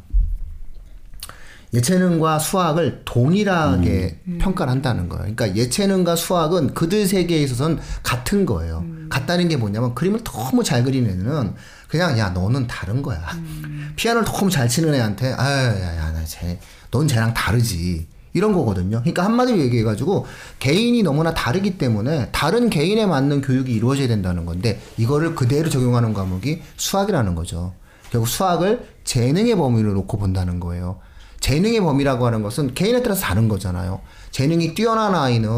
[1.72, 4.38] 예체능과 수학을 동일하게 음.
[4.40, 5.34] 평가를 한다는 거예요.
[5.34, 8.78] 그러니까 예체능과 수학은 그들 세계에 있어서는 같은 거예요.
[8.84, 9.06] 음.
[9.10, 11.54] 같다는 게 뭐냐면 그림을 너무 잘 그리는 애는
[11.88, 13.18] 그냥 야 너는 다른 거야.
[13.34, 13.92] 음.
[13.96, 18.06] 피아노를 너무 잘 치는 애한테 아야야 나쟤 넌 쟤랑 다르지.
[18.34, 19.00] 이런 거거든요.
[19.00, 20.26] 그러니까 한마디로 얘기해가지고
[20.58, 26.62] 개인이 너무나 다르기 때문에 다른 개인에 맞는 교육이 이루어져야 된다는 건데 이거를 그대로 적용하는 과목이
[26.76, 27.72] 수학이라는 거죠.
[28.10, 31.00] 결국 수학을 재능의 범위로 놓고 본다는 거예요.
[31.40, 34.00] 재능의 범위라고 하는 것은 개인에 따라서 다른 거잖아요.
[34.30, 35.48] 재능이 뛰어난 아이는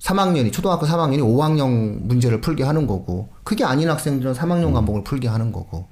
[0.00, 5.52] 3학년이 초등학교 3학년이 5학년 문제를 풀게 하는 거고 그게 아닌 학생들은 3학년 과목을 풀게 하는
[5.52, 5.86] 거고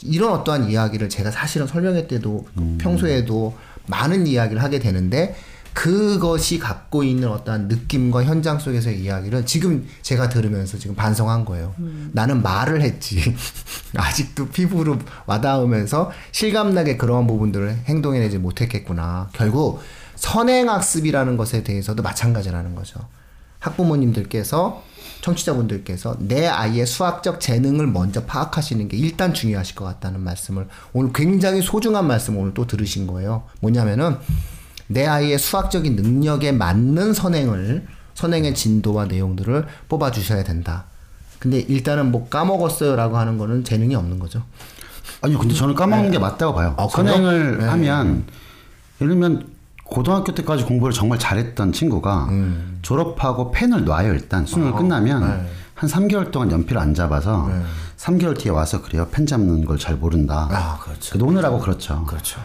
[0.00, 2.78] 이런 어떠한 이야기를 제가 사실은 설명회 때도 음.
[2.80, 3.54] 평소에도
[3.88, 5.36] 많은 이야기를 하게 되는데
[5.74, 11.74] 그것이 갖고 있는 어떠한 느낌과 현장 속에서의 이야기를 지금 제가 들으면서 지금 반성한 거예요.
[11.78, 12.10] 음.
[12.14, 13.20] 나는 말을 했지.
[13.94, 19.28] 아직도 피부로 와닿으면서 실감나게 그런 부분들을 행동해내지 못했겠구나.
[19.34, 19.82] 결국
[20.16, 23.00] 선행학습이라는 것에 대해서도 마찬가지라는 거죠.
[23.58, 24.93] 학부모님들께서
[25.24, 31.62] 청취자분들께서 내 아이의 수학적 재능을 먼저 파악하시는 게 일단 중요하실 것 같다는 말씀을 오늘 굉장히
[31.62, 33.44] 소중한 말씀을 오늘 또 들으신 거예요.
[33.60, 34.16] 뭐냐면은
[34.86, 40.84] 내 아이의 수학적인 능력에 맞는 선행을 선행의 진도와 내용들을 뽑아 주셔야 된다.
[41.38, 44.42] 근데 일단은 뭐 까먹었어요라고 하는 거는 재능이 없는 거죠.
[45.22, 46.12] 아니요, 근데 저는 까먹는 네.
[46.12, 46.74] 게 맞다고 봐요.
[46.76, 47.64] 아, 선행을 네.
[47.64, 48.24] 하면
[49.00, 49.53] 예를 들면
[49.84, 52.78] 고등학교 때까지 공부를 정말 잘했던 친구가 음.
[52.82, 55.50] 졸업하고 펜을 놔요 일단 수능을 아, 끝나면 네.
[55.74, 57.62] 한 3개월 동안 연필을 안 잡아서 네.
[57.96, 59.08] 3개월 뒤에 와서 그래요.
[59.10, 60.48] 펜 잡는 걸 잘 모른다.
[60.50, 61.18] 아, 그렇죠.
[61.18, 62.04] 노느라고 그렇죠.
[62.06, 62.40] 그렇죠.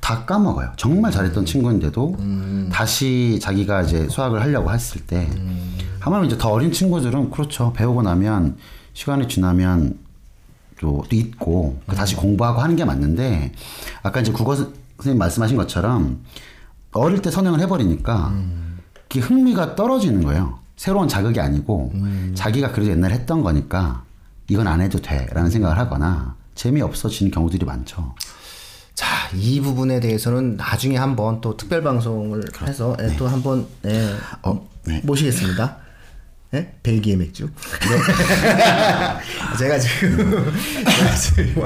[0.00, 0.72] 다 까먹어요.
[0.76, 1.46] 정말 잘했던 음.
[1.46, 2.68] 친구인데도 음.
[2.72, 5.76] 다시 자기가 이제 수학을 하려고 했을 때 음.
[6.00, 7.72] 하물며 이제 더 어린 친구들은 그렇죠.
[7.72, 8.56] 배우고 나면
[8.94, 9.98] 시간이 지나면
[10.80, 11.94] 또 잊고 음.
[11.94, 13.52] 다시 공부하고 하는 게 맞는데
[14.02, 16.20] 아까 이제 국어 선생님 말씀하신 것처럼
[16.92, 18.78] 어릴 때 선행을 해버리니까 음.
[19.08, 20.58] 그 흥미가 떨어지는 거예요.
[20.76, 22.32] 새로운 자극이 아니고 음.
[22.34, 24.04] 자기가 그래도 옛날에 했던 거니까
[24.48, 28.14] 이건 안 해도 돼라는 생각을 하거나 재미없어지는 경우들이 많죠.
[28.94, 33.16] 자, 이 부분에 대해서는 나중에 한번 또 특별 방송을 해서 네.
[33.16, 35.00] 또 한번 네, 어, 네.
[35.04, 35.78] 모시겠습니다.
[36.52, 36.70] 네?
[36.82, 37.46] 벨기에 맥주.
[37.46, 37.56] 네.
[39.58, 40.18] 제가 지금
[40.86, 41.62] 제가 지금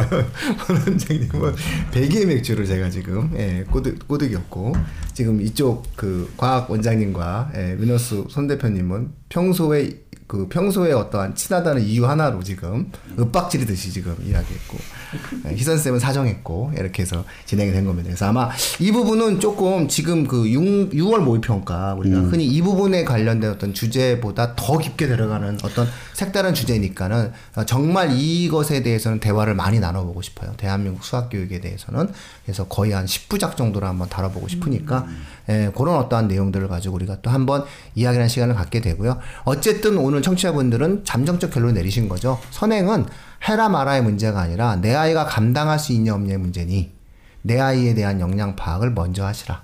[0.69, 1.55] 원장님은
[1.91, 4.75] 벨기에 맥주를 제가 지금 예, 꼬득 꼬득이었고
[5.13, 12.07] 지금 이쪽 그 과학 원장님과 예, 미너스 손 대표님은 평소에 그 평소에 어떠한 친하다는 이유
[12.07, 15.06] 하나로 지금 윽박지르듯이 지금 이야기했고 예,
[15.49, 18.09] 희선 쌤은 사정했고 이렇게 해서 진행이 된 겁니다.
[18.09, 22.31] 그래서 아마 이 부분은 조금 지금 그 6, 6월 모의 평가 우리가 음.
[22.31, 27.33] 흔히 이 부분에 관련된 어떤 주제보다 더 깊게 들어가는 어떤 색다른 주제니까는
[27.67, 30.53] 정말 이것에 대해서는 대화를 많이 나눠보고 싶어요.
[30.57, 32.09] 대한민국 수학 교육에 대해서는
[32.45, 35.27] 그래서 거의 한 10부작 정도로 한번 다뤄보고 싶으니까 음.
[35.49, 37.65] 예, 그런 어떠한 내용들을 가지고 우리가 또 한번
[37.95, 39.19] 이야기하는 시간을 갖게 되고요.
[39.45, 42.41] 어쨌든 오늘 청취자분들은 잠정적 결론 내리신 거죠.
[42.51, 43.07] 선행은
[43.49, 46.93] 해라 마라의 문제가 아니라 내 아이가 감당할 수 있냐 없냐의 문제니
[47.43, 49.63] 내 아이에 대한 역량 파악을 먼저 하시라.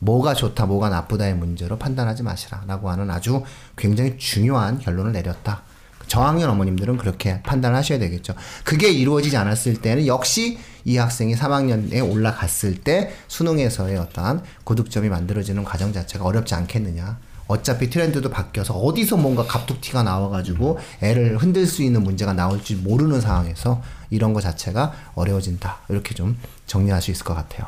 [0.00, 2.64] 뭐가 좋다, 뭐가 나쁘다의 문제로 판단하지 마시라.
[2.66, 3.42] 라고 하는 아주
[3.76, 5.62] 굉장히 중요한 결론을 내렸다.
[6.06, 8.34] 저학년 어머님들은 그렇게 판단하셔야 되겠죠.
[8.64, 15.92] 그게 이루어지지 않았을 때는 역시 이 학생이 3학년에 올라갔을 때 수능에서의 어떠한 고득점이 만들어지는 과정
[15.94, 17.18] 자체가 어렵지 않겠느냐.
[17.46, 23.82] 어차피 트렌드도 바뀌어서 어디서 뭔가 갑툭튀가 나와가지고 애를 흔들 수 있는 문제가 나올지 모르는 상황에서
[24.10, 25.78] 이런 거 자체가 어려워진다.
[25.88, 27.66] 이렇게 좀 정리할 수 있을 것 같아요.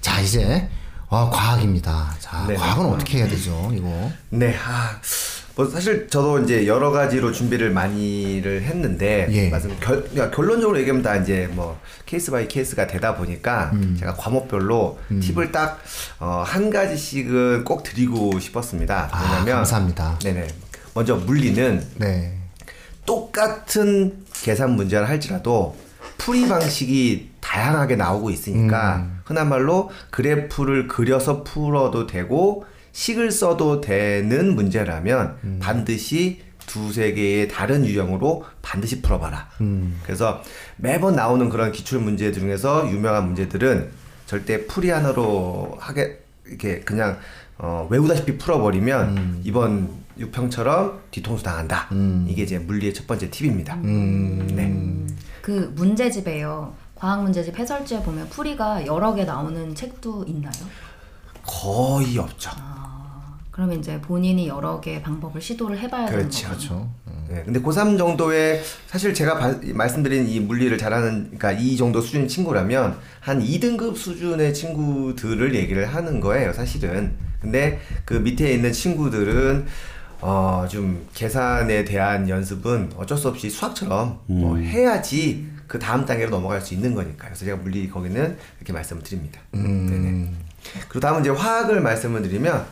[0.00, 0.68] 자, 이제,
[1.08, 2.14] 어, 과학입니다.
[2.20, 2.54] 자, 네.
[2.54, 4.10] 과학은 어떻게 해야 되죠, 이거?
[4.30, 5.00] 네, 아.
[5.58, 9.48] 뭐 사실 저도 이제 여러 가지로 준비를 많이를 했는데 예.
[9.48, 13.96] 말씀 결, 그러니까 결론적으로 얘기하면 다 이제 뭐 case by case가 되다 보니까 음.
[13.98, 15.18] 제가 과목별로 음.
[15.18, 15.80] 팁을 딱
[16.20, 19.08] 어, 한 가지씩은 꼭 드리고 싶었습니다.
[19.10, 20.20] 아, 왜냐면 감사합니다.
[20.20, 20.46] 네네.
[20.94, 22.38] 먼저 물리는 네.
[23.04, 25.74] 똑같은 계산 문제를 할지라도
[26.18, 29.20] 풀이 방식이 다양하게 나오고 있으니까 음.
[29.24, 35.58] 흔한 말로 그래프를 그려서 풀어도 되고 식을 써도 되는 문제라면 음.
[35.62, 39.48] 반드시 두세 개의 다른 유형으로 반드시 풀어봐라.
[39.62, 40.00] 음.
[40.04, 40.42] 그래서
[40.76, 43.90] 매번 나오는 그런 기출 문제 중에서 유명한 문제들은
[44.26, 47.18] 절대 풀이 하나로 하게 이렇게 그냥
[47.56, 49.40] 어, 외우다시피 풀어버리면 음.
[49.44, 51.88] 이번 육평처럼 뒤통수 당한다.
[51.92, 52.26] 음.
[52.28, 53.74] 이게 이제 물리의 첫 번째 팁입니다.
[53.76, 54.46] 음.
[54.54, 55.16] 네.
[55.42, 56.74] 그 문제집에요.
[56.94, 60.52] 과학 문제집 해설지에 보면 풀이가 여러 개 나오는 책도 있나요?
[61.48, 62.50] 거의 없죠.
[62.54, 66.48] 아, 그러면 이제 본인이 여러 개 방법을 시도를 해봐야 되는 그렇죠.
[66.48, 66.68] 거죠.
[66.68, 66.90] 그렇죠.
[67.08, 67.26] 음.
[67.30, 72.28] 네, 근데 고3 정도의 사실 제가 바, 말씀드린 이 물리를 잘하는 그러니까 이 정도 수준
[72.28, 77.14] 친구라면 한 2등급 수준의 친구들을 얘기를 하는 거예요, 사실은.
[77.40, 79.66] 근데 그 밑에 있는 친구들은
[80.20, 86.60] 어, 좀 계산에 대한 연습은 어쩔 수 없이 수학처럼 뭐 해야지 그 다음 단계로 넘어갈
[86.60, 87.30] 수 있는 거니까요.
[87.30, 89.40] 그래서 제가 물리 거기는 이렇게 말씀을 드립니다.
[89.52, 90.47] 네네.
[90.88, 92.66] 그리고 다음은 이제 화학을 말씀을 드리면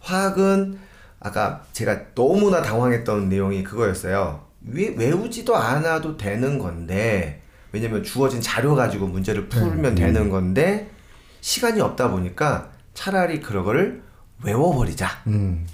[0.00, 0.78] 화학은
[1.20, 4.44] 아까 제가 너무나 당황했던 내용이 그거였어요.
[4.68, 10.90] 왜, 외우지도 않아도 되는 건데 왜냐면 주어진 자료 가지고 문제를 풀면 되는 건데
[11.40, 14.02] 시간이 없다 보니까 차라리 그거를
[14.42, 15.08] 외워버리자.
[15.28, 15.66] 음.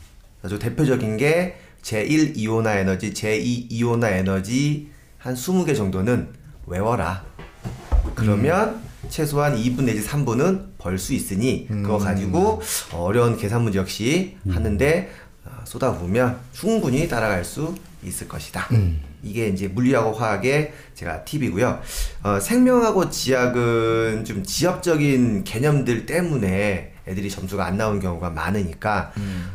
[0.42, 6.28] 아주 대표적인 게 제1 이온화 에너지, 제2 이온화 에너지 한 20개 정도는
[6.66, 7.24] 외워라.
[8.14, 12.60] 그러면 최소한 2분 내지 3분은 벌 수 있으니 그거 가지고
[12.92, 15.10] 어려운 계산 문제 역시 하는데
[15.44, 18.68] 어, 쏟아부으면 충분히 따라갈 수 있을 것이다.
[19.22, 21.80] 이게 이제 물리하고 화학의 제가 팁이고요.
[22.22, 29.12] 어, 생명하고 지학은 좀 지엽적인 개념들 때문에 애들이 점수가 안 나온 경우가 많으니까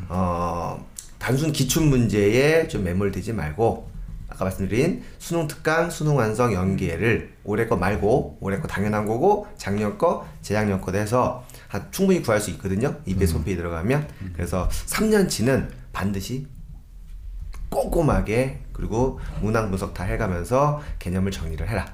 [0.10, 0.86] 어,
[1.20, 3.90] 단순 기출 문제에 좀 매몰되지 말고
[4.34, 9.98] 아까 말씀드린 수능 특강, 수능 완성 연계를 올해 거 말고 올해 거 당연한 거고 작년
[9.98, 12.96] 거, 재작년 거도 해서 한 충분히 구할 수 있거든요.
[13.06, 16.48] EBS 홈페이지 들어가면 그래서 3년치는 반드시
[17.70, 21.86] 꼼꼼하게 그리고 문항 분석 다 해가면서 개념을 정리를 해라.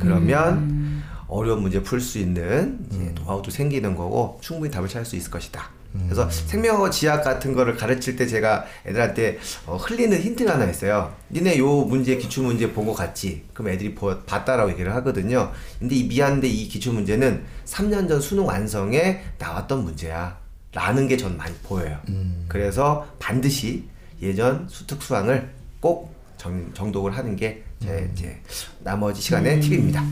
[0.00, 5.30] 그러면 어려운 문제 풀 수 있는 이제 노하우도 생기는 거고 충분히 답을 찾을 수 있을
[5.30, 5.77] 것이다.
[6.04, 11.14] 그래서 생명어 지학 같은 거를 가르칠 때 제가 애들한테 어, 흘리는 힌트가 하나 있어요.
[11.30, 13.44] 니네 요 문제 기출 문제 본거 같지?
[13.54, 15.50] 그럼 애들이 보, 봤다라고 얘기를 하거든요.
[15.78, 20.36] 근데 이 미안한데 이 기출 문제는 3년 전 수능 완성에 나왔던 문제야.
[20.72, 21.98] 라는 게 전 많이 보여요.
[22.46, 23.84] 그래서 반드시
[24.20, 25.48] 예전 수특 수항을
[25.80, 28.40] 꼭 정, 정독을 하는 게제 이제
[28.80, 30.04] 나머지 시간의 팁입니다.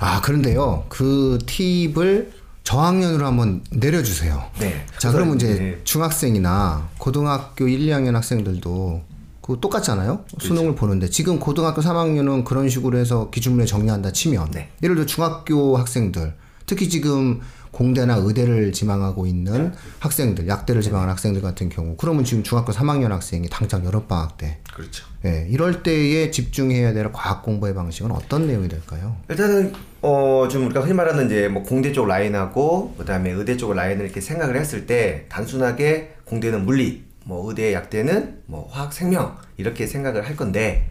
[0.00, 2.30] 아 그런데요 그 팁을
[2.66, 4.42] 저학년으로 한번 내려주세요.
[4.58, 4.84] 네.
[4.98, 5.80] 자 그러면 이제 네.
[5.84, 9.02] 중학생이나 고등학교 1, 2학년 학생들도
[9.40, 10.24] 그 똑같잖아요.
[10.26, 10.48] 그렇죠.
[10.48, 14.68] 수능을 보는데 지금 고등학교 3학년은 그런 식으로 해서 기출문제 정리한다 치면 네.
[14.82, 16.34] 예를 들어 중학교 학생들
[16.66, 19.78] 특히 지금 공대나 의대를 지망하고 있는 네.
[20.00, 25.06] 학생들, 약대를 지망하는 학생들 같은 경우 그러면 지금 중학교 3학년 학생이 당장 여름방학 때 그렇죠.
[25.24, 29.16] 예, 이럴 때에 집중해야 될 과학 공부의 방식은 어떤 내용이 될까요?
[29.28, 29.72] 일단은
[30.06, 34.20] 어 좀 우리가 흔히 말하는 이제 뭐 공대 쪽 라인하고 그다음에 의대 쪽 라인을 이렇게
[34.20, 40.36] 생각을 했을 때 단순하게 공대는 물리, 뭐 의대 약대는 뭐 화학 생명 이렇게 생각을 할
[40.36, 40.88] 건데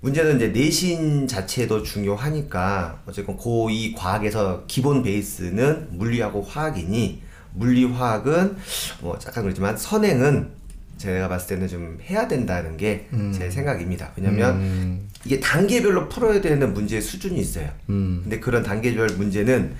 [0.00, 7.22] 문제는 이제 내신 자체도 중요하니까 어쨌건 고2 과학에서 기본 베이스는 물리하고 화학이니
[7.52, 8.56] 물리 화학은
[9.02, 10.48] 뭐 잠깐 그렇지만 선행은
[10.96, 14.12] 제가 봤을 때는 좀 해야 된다는 게제 생각입니다.
[14.16, 17.68] 왜냐면 이게 단계별로 풀어야 되는 문제의 수준이 있어요.
[17.86, 19.74] 근데 그런 단계별 문제는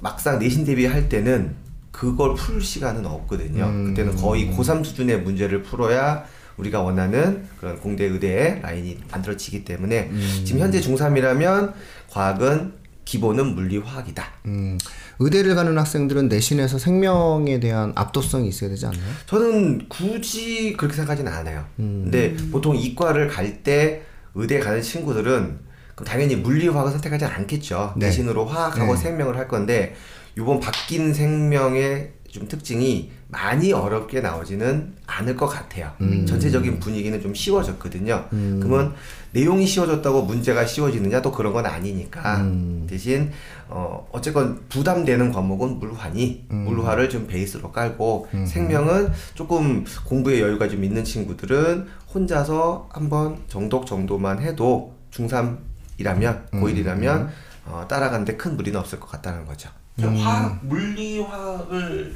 [0.00, 1.54] 막상 내신 대비할 때는
[1.90, 3.66] 그걸 풀 시간은 없거든요.
[3.88, 6.24] 그때는 거의 고3 수준의 문제를 풀어야
[6.56, 10.10] 우리가 원하는 그런 공대 의대의 라인이 만들어지기 때문에
[10.44, 11.72] 지금 현재 중3이라면
[12.10, 12.72] 과학은
[13.04, 14.24] 기본은 물리 화학이다.
[14.46, 14.78] 음,
[15.18, 19.02] 의대를 가는 학생들은 내신에서 생명에 대한 압도성이 있어야 되지 않나요?
[19.26, 21.66] 저는 굳이 그렇게 생각하지는 않아요.
[21.76, 24.02] 근데 보통 이과를 갈때
[24.34, 25.58] 의대 가는 친구들은
[25.94, 27.94] 그럼 당연히 물리화학을 선택하지 않겠죠.
[27.96, 28.06] 네.
[28.06, 29.00] 내신으로 화학하고 네.
[29.00, 29.94] 생명을 할 건데
[30.36, 35.92] 이번 바뀐 생명의 좀 특징이 많이 어렵게 나오지는 않을 것 같아요.
[36.26, 38.26] 전체적인 분위기는 좀 쉬워졌거든요.
[38.30, 38.92] 그러면
[39.30, 42.44] 내용이 쉬워졌다고 문제가 쉬워지느냐 또 그런 건 아니니까
[42.88, 43.30] 대신
[43.68, 51.04] 어 어쨌건 부담되는 과목은 물화니 물화를 좀 베이스로 깔고 생명은 조금 공부에 여유가 좀 있는
[51.04, 57.28] 친구들은 혼자서 한 번 정독 정도만 해도 중3이라면 고1이라면
[57.66, 59.68] 어, 따라가는데 큰 무리는 없을 것 같다는 거죠.
[60.00, 62.14] 저 화학 물리 화학을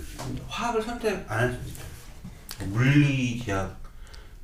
[0.48, 2.70] 화학을 선택 안 할 수 있어요.
[2.72, 3.76] 물리 지학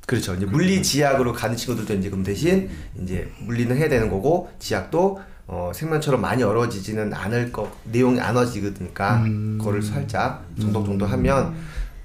[0.07, 0.35] 그렇죠.
[0.35, 2.69] 이제 물리 지학으로 가는 친구들도 이제 그럼 대신
[3.01, 9.23] 이제 물리는 해야 되는 거고 지학도 어, 생명처럼 많이 어려워지지는 않을 거 내용이 안 어지니까
[9.57, 11.55] 그거를 살짝 정독 정도 하면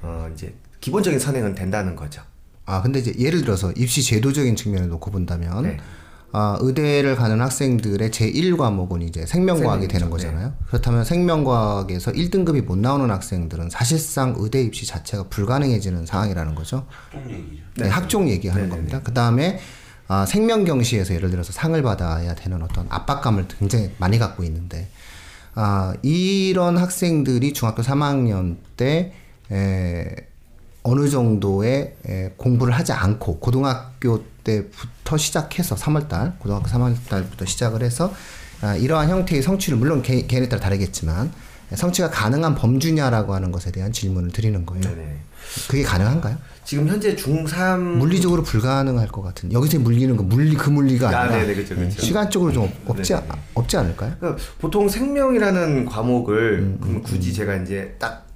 [0.02, 2.22] 어, 이제 기본적인 선행은 된다는 거죠.
[2.70, 5.76] 아 근데 이제 예를 들어서 입시 제도적인 측면을 놓고 본다면 네.
[6.32, 9.88] 아, 의대를 가는 학생들의 제1 과목은 이제 생명과학이 생명이죠.
[9.88, 10.52] 되는 거잖아요.
[10.68, 16.86] 그렇다면 생명과학에서 1등급이 못 나오는 학생들은 사실상 의대 입시 자체가 불가능해지는 상황이라는 거죠.
[17.10, 17.62] 통 얘기죠.
[17.78, 19.00] 네, 학종 얘기하는 겁니다.
[19.02, 19.58] 그 다음에
[20.06, 24.88] 아, 생명 경시에서 예를 들어서 상을 받아야 되는 어떤 압박감을 굉장히 많이 갖고 있는데
[25.54, 29.12] 아, 이런 학생들이 중학교 3학년 때
[29.50, 30.14] 에,
[30.90, 38.12] 어느 정도의 에, 공부를 하지 않고 고등학교 때부터 시작해서 3월달 고등학교 3월달부터 시작을 해서
[38.60, 41.30] 아, 이러한 형태의 성취를 물론 개, 개인에 따라 다르겠지만
[41.72, 44.82] 성취가 가능한 범주냐라고 하는 것에 대한 질문을 드리는 거예요.
[44.82, 45.16] 네네.
[45.68, 46.36] 그게 가능한가요?
[46.64, 49.52] 지금 현재 중3 물리적으로 불가능할 것 같은.
[49.52, 52.02] 여기서 물리는 거 물리 그 물리가 아, 아니라 네네, 그쵸, 그쵸.
[52.02, 53.26] 시간적으로 좀 없지 네네.
[53.54, 54.14] 없지 않을까요?
[54.18, 57.34] 그러니까 보통 생명이라는 과목을 음, 음, 굳이 음.
[57.34, 58.26] 제가 이제 딱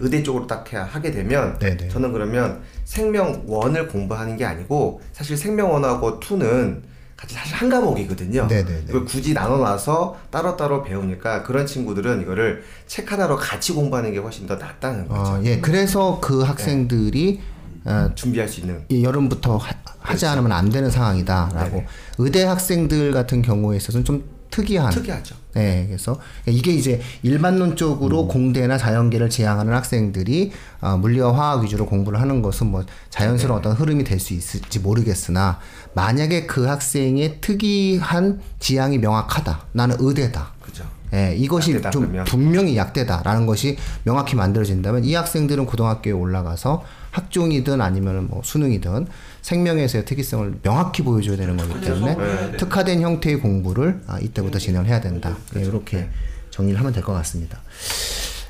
[0.00, 1.88] 의대 쪽으로 딱 하게 되면 네네.
[1.88, 6.82] 저는 그러면 생명 원을 공부하는 게 아니고 사실 생명 원하고 투는
[7.16, 8.46] 같이 사실 한 과목이거든요.
[8.46, 8.84] 네네네.
[8.88, 14.56] 이걸 굳이 나눠놔서 따로따로 배우니까 그런 친구들은 이거를 책 하나로 같이 공부하는 게 훨씬 더
[14.56, 15.32] 낫다는 거죠.
[15.32, 17.40] 어, 예, 그래서 그 학생들이
[17.84, 17.90] 네.
[17.90, 20.28] 어, 준비할 수 있는 이 여름부터 하, 지 그렇죠.
[20.28, 21.86] 않으면 안 되는 상황이다라고 네네.
[22.18, 24.90] 의대 학생들 같은 경우에 있어서는 좀 특이한.
[24.90, 25.34] 특이하죠.
[25.54, 28.28] 네, 그래서 이게 이제 일반론적으로 음.
[28.28, 33.68] 공대나 자연계를 지향하는 학생들이 어, 물리와 화학 위주로 공부를 하는 것은 뭐 자연스러운 네.
[33.68, 35.60] 어떤 흐름이 될 수 있을지 모르겠으나
[35.94, 39.60] 만약에 그 학생의 특이한 지향이 명확하다.
[39.72, 40.52] 나는 의대다.
[40.62, 40.84] 그죠.
[41.12, 42.24] 예, 이것이 약대다, 좀 그러면.
[42.24, 46.82] 분명히 약대다라는 것이 명확히 만들어진다면 이 학생들은 고등학교에 올라가서
[47.12, 49.06] 학종이든 아니면 뭐 수능이든
[49.46, 52.56] 생명에서의 특이성을 명확히 보여줘야 되는 거기 때문에 네, 네.
[52.56, 55.36] 특화된 형태의 공부를 아, 이때부터 진행을 해야 된다.
[55.54, 56.08] 네, 이렇게
[56.50, 57.60] 정리를 하면 될 것 같습니다.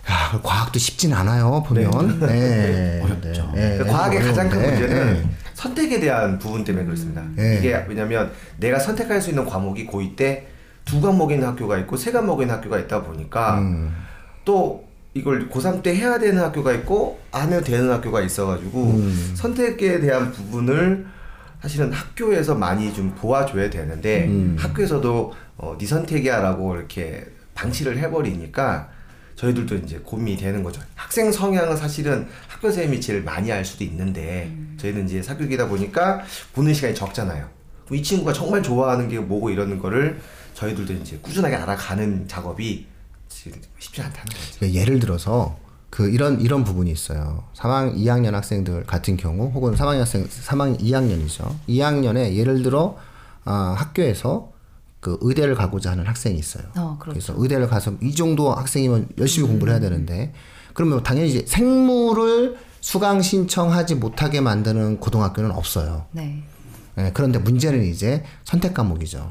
[0.08, 2.20] 야, 과학도 쉽진 않아요 보면.
[2.20, 2.26] 네.
[2.26, 3.00] 네.
[3.04, 3.52] 어렵죠.
[3.54, 3.76] 네.
[3.78, 7.22] 과학의 가장 큰 문제는 선택에 대한 부분 때문에 그렇습니다.
[7.34, 12.10] 이게 왜냐하면 내가 선택할 수 있는 과목이 고2 때두 과목에 있는 학교가 있고 세
[12.44, 13.94] 있는 학교가 있다 보니까 음.
[14.46, 14.86] 또
[15.16, 19.32] 이걸 고3 때 해야 되는 학교가 있고 안 해도 되는 학교가 있어가지고 음.
[19.34, 21.06] 선택에 대한 부분을
[21.62, 24.56] 사실은 학교에서 많이 좀 도와줘야 되는데 음.
[24.58, 28.90] 학교에서도 어, 네 선택이야라고 이렇게 방치를 해버리니까
[29.36, 30.82] 저희들도 이제 고민이 되는 거죠.
[30.94, 34.76] 학생 성향은 사실은 학교 선생님이 제일 많이 알 수도 있는데 음.
[34.78, 37.48] 저희는 이제 사교육이다 보니까 보는 시간이 적잖아요.
[37.90, 40.20] 이 친구가 정말 좋아하는 게 뭐고 이러는 거를
[40.52, 42.86] 저희들도 이제 꾸준하게 알아가는 작업이
[43.78, 44.58] 쉽지 않다는 거죠.
[44.58, 45.58] 그러니까 예를 들어서
[45.90, 47.44] 그 이런 이런 부분이 있어요.
[47.54, 51.54] 3학 2학년 학생들 같은 경우 혹은 3학년 학생 3학년 2학년이죠.
[51.68, 52.96] 2학년에 예를 들어
[53.44, 54.52] 어, 학교에서
[55.00, 56.64] 그 의대를 가고자 하는 학생이 있어요.
[56.76, 57.20] 어, 그렇죠.
[57.20, 59.52] 그래서 의대를 가서 이 정도 학생이면 열심히 음.
[59.52, 60.32] 공부를 해야 되는데
[60.74, 66.06] 그러면 당연히 이제 생물을 수강 신청하지 못하게 만드는 고등학교는 없어요.
[66.12, 66.42] 네.
[66.96, 69.30] 네 그런데 문제는 이제 선택 과목이죠.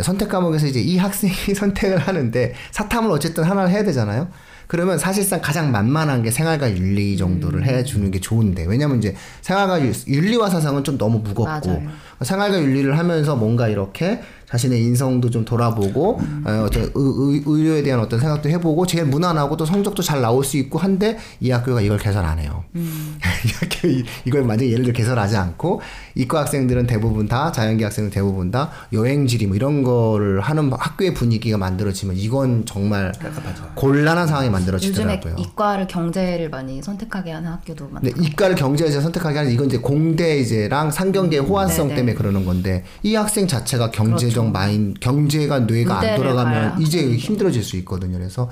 [0.00, 4.28] 선택 과목에서 이제 이 학생이 선택을 하는데 사탐을 어쨌든 하나를 해야 되잖아요.
[4.66, 7.64] 그러면 사실상 가장 만만한 게 생활과 윤리 정도를 음.
[7.64, 11.82] 해주는 게 좋은데 왜냐면 이제 생활과 윤리와 사상은 좀 너무 무겁고 맞아요.
[12.22, 14.22] 생활과 윤리를 하면서 뭔가 이렇게
[14.52, 16.44] 자신의 인성도 좀 돌아보고 음.
[16.46, 20.44] 어, 어떤 의, 의, 료에 대한 어떤 생각도 해보고 제일 무난하고 또 성적도 잘 나올
[20.44, 22.62] 수 있고 한데 이 학교가 이걸 개설 안 해요.
[22.76, 23.18] 음.
[23.84, 25.80] 이 이걸 만약에 예를 들어 개설하지 않고
[26.14, 31.58] 이과 학생들은 대부분 다 자연계 학생은 대부분 다 여행지리 뭐 이런 거를 하는 학교의 분위기가
[31.58, 33.74] 만들어지면 이건 정말 아.
[33.74, 35.32] 곤란한 상황이 만들어지더라고요.
[35.32, 38.06] 요즘에 이과를 경제를 많이 선택하게 하는 학교도 많고.
[38.06, 41.46] 네, 이과를 경제에서 선택하게 하는 이건 이제 공대 이제랑 상경계 음.
[41.46, 41.96] 호환성 네네.
[41.96, 44.41] 때문에 그러는 건데 이 학생 자체가 경제적 그렇죠.
[44.50, 48.18] 마인 경제가 뇌가 안 돌아가면 이제 힘들어질 수 있거든요.
[48.18, 48.50] 그래서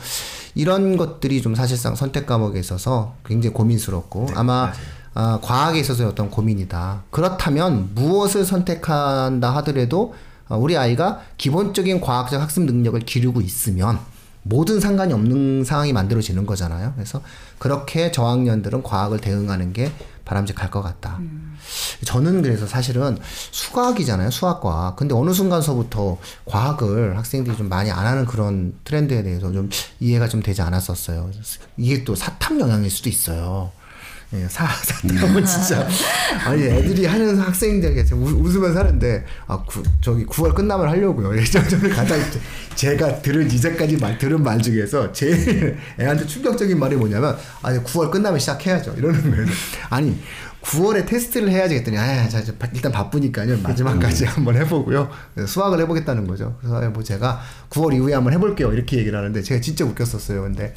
[0.54, 4.72] 이런 것들이 좀 사실상 선택 과목에 있어서 굉장히 고민스럽고 네, 아마
[5.14, 7.04] 아, 과학에 있어서 어떤 고민이다.
[7.10, 10.14] 그렇다면 무엇을 선택한다 하더라도
[10.48, 13.98] 어, 우리 아이가 기본적인 과학적 학습 능력을 기르고 있으면
[14.42, 16.92] 모든 상관이 없는 상황이 만들어지는 거잖아요.
[16.94, 17.22] 그래서
[17.58, 19.92] 그렇게 저학년들은 과학을 대응하는 게
[20.24, 21.16] 바람직할 것 같다.
[21.18, 21.58] 음.
[22.04, 23.18] 저는 그래서 사실은
[23.50, 24.30] 수학이잖아요.
[24.30, 24.94] 수학과.
[24.96, 29.68] 근데 어느 순간서부터 과학을 학생들이 좀 많이 안 하는 그런 트렌드에 대해서 좀
[29.98, 31.30] 이해가 좀 되지 않았었어요.
[31.76, 33.72] 이게 또 사탐 영향일 수도 있어요.
[34.32, 35.88] 예, 사, 사탐은 진짜.
[36.44, 41.36] 아니, 애들이 하는 학생들에게 웃으면서 하는데, 아, 구, 저기 9월 끝나면 하려고요.
[41.36, 42.20] 예전에 가장
[42.76, 48.38] 제가 들은 이제까지 말, 들은 말 중에서 제일 애한테 충격적인 말이 뭐냐면, 아니, 9월 끝나면
[48.38, 48.94] 시작해야죠.
[48.96, 49.46] 이러는 거예요.
[49.90, 50.16] 아니,
[50.62, 52.40] 9월에 테스트를 해야지 했더니, 아, 자,
[52.72, 53.58] 일단 바쁘니까요.
[53.62, 55.10] 마지막까지 한번 해보고요.
[55.44, 56.56] 수학을 해보겠다는 거죠.
[56.60, 58.72] 그래서 뭐 제가 9월 이후에 한번 해볼게요.
[58.72, 60.42] 이렇게 얘기를 하는데, 제가 진짜 웃겼었어요.
[60.42, 60.72] 근데,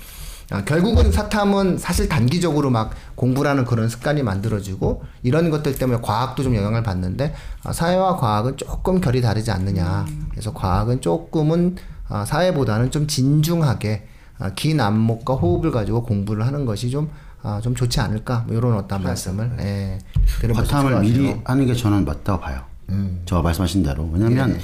[0.53, 6.55] 아, 결국은 사탐은 사실 단기적으로 막 공부라는 그런 습관이 만들어지고 이런 것들 때문에 과학도 좀
[6.55, 7.33] 영향을 받는데
[7.63, 10.05] 아, 사회와 과학은 조금 결이 다르지 않느냐.
[10.29, 11.77] 그래서 과학은 조금은
[12.07, 17.09] 아, 사회보다는 좀 진중하게 아, 긴 안목과 호흡을 가지고 공부를 하는 것이 좀,
[17.41, 18.43] 아, 좀 좋지 않을까.
[18.45, 19.99] 뭐 이런 어떤 말씀을 예,
[20.53, 22.61] 바탕을 미리 하는 게 저는 맞다고 봐요.
[22.89, 23.23] 음.
[23.25, 24.07] 저 말씀하신 대로.
[24.13, 24.59] 왜냐면 예.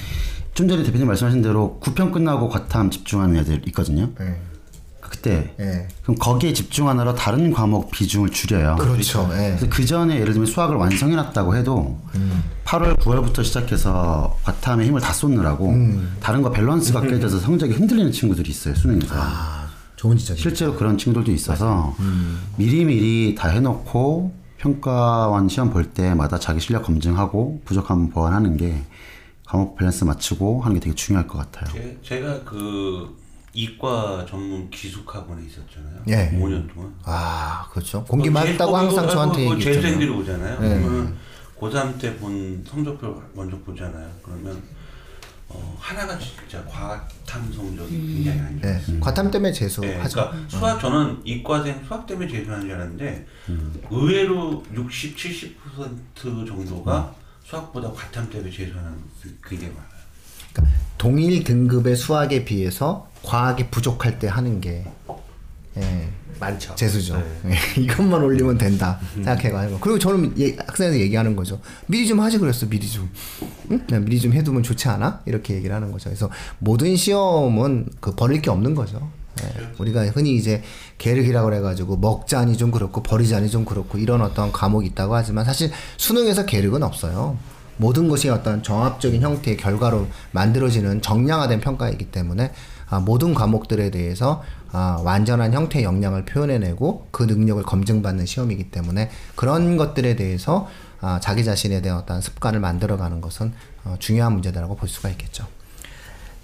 [0.54, 4.10] 좀 전에 대표님 말씀하신 대로 9편 끝나고 과탐 집중하는 애들 있거든요.
[4.20, 4.49] 예.
[5.20, 5.88] 그때 예.
[6.02, 8.78] 그럼 거기에 집중하느라 다른 과목 비중을 줄여요.
[8.78, 9.30] 그렇죠.
[9.34, 9.56] 예.
[9.58, 12.44] 그래서 그 전에 예를 들면 수학을 완성해놨다고 해도 음.
[12.66, 16.18] 8월, 9월부터 시작해서 과탐에 힘을 다 쏟느라고 음.
[16.22, 19.16] 다른 거 밸런스가 깨져서 성적이 흔들리는 친구들이 있어요 수능에서.
[19.18, 20.38] 아, 좋은 지적.
[20.38, 22.40] 실제로 그런 친구들도 있어서 음.
[22.56, 28.84] 미리 미리 다 해놓고 평가원 시험 볼 때마다 자기 실력 검증하고 부족하면 보완하는 게
[29.46, 31.74] 과목 밸런스 맞추고 하는 게 되게 중요할 것 같아요.
[31.74, 33.18] 제, 제가 그
[33.60, 36.04] 이과 전문 기숙학원에 있었잖아요.
[36.08, 36.32] 예.
[36.40, 36.94] 5년 동안.
[37.04, 38.04] 아, 그렇죠.
[38.06, 39.82] 공기만 했다고 항상 그, 저한테 그, 얘기했잖아요.
[39.82, 40.54] 재생들이 오잖아요.
[40.64, 40.80] 예.
[40.82, 41.18] 그러면
[41.60, 44.10] 고3 때 본 성적표 먼저 보잖아요.
[44.24, 44.62] 그러면
[45.50, 48.14] 어, 하나가 진짜 과탐 성적이 음.
[48.24, 48.78] 굉장히 안 좋아요.
[48.88, 49.00] 네.
[49.02, 49.92] 과탐 때문에 재수하죠.
[49.92, 53.82] 네, 그러니까 수학 저는 이과생 수학 때문에 재수하는 줄 알았는데 음.
[53.90, 57.20] 의외로 60, 70% 정도가 음.
[57.44, 58.94] 수학보다 과탐 때문에 재수하는
[59.42, 59.89] 그게 많아요.
[60.60, 64.86] 그러니까 동일 등급의 수학에 비해서 과학이 부족할 때 하는 게
[65.78, 66.76] 예, 많죠.
[66.76, 67.18] 재수죠.
[67.44, 67.52] 네.
[67.54, 71.60] 예, 이것만 올리면 된다 생각해가지고 그리고 저는 예, 학생한테 얘기하는 거죠.
[71.88, 72.68] 미리 좀 하지 그랬어.
[72.68, 73.10] 미리 좀.
[73.72, 73.86] 응?
[74.06, 75.22] 미리 좀 해두면 좋지 않아?
[75.26, 76.10] 이렇게 얘기를 하는 거죠.
[76.10, 76.30] 그래서
[76.60, 79.12] 모든 시험은 그 버릴 게 없는 거죠.
[79.44, 80.64] 예, 우리가 흔히 이제
[80.98, 86.46] 계륵이라고 해가지고 먹자니 좀 그렇고 버리자니 좀 그렇고 이런 어떤 과목이 있다고 하지만 사실 수능에서
[86.46, 87.38] 계륵은 없어요.
[87.80, 92.52] 모든 것이 어떤 정합적인 형태의 결과로 만들어지는 정량화된 평가이기 때문에
[92.90, 99.78] 아, 모든 과목들에 대해서 아, 완전한 형태의 역량을 표현해내고 그 능력을 검증받는 시험이기 때문에 그런
[99.78, 100.68] 것들에 대해서
[101.00, 103.54] 아, 자기 자신에 대한 어떤 습관을 만들어가는 것은
[103.86, 105.46] 어, 중요한 문제다라고 볼 수가 있겠죠.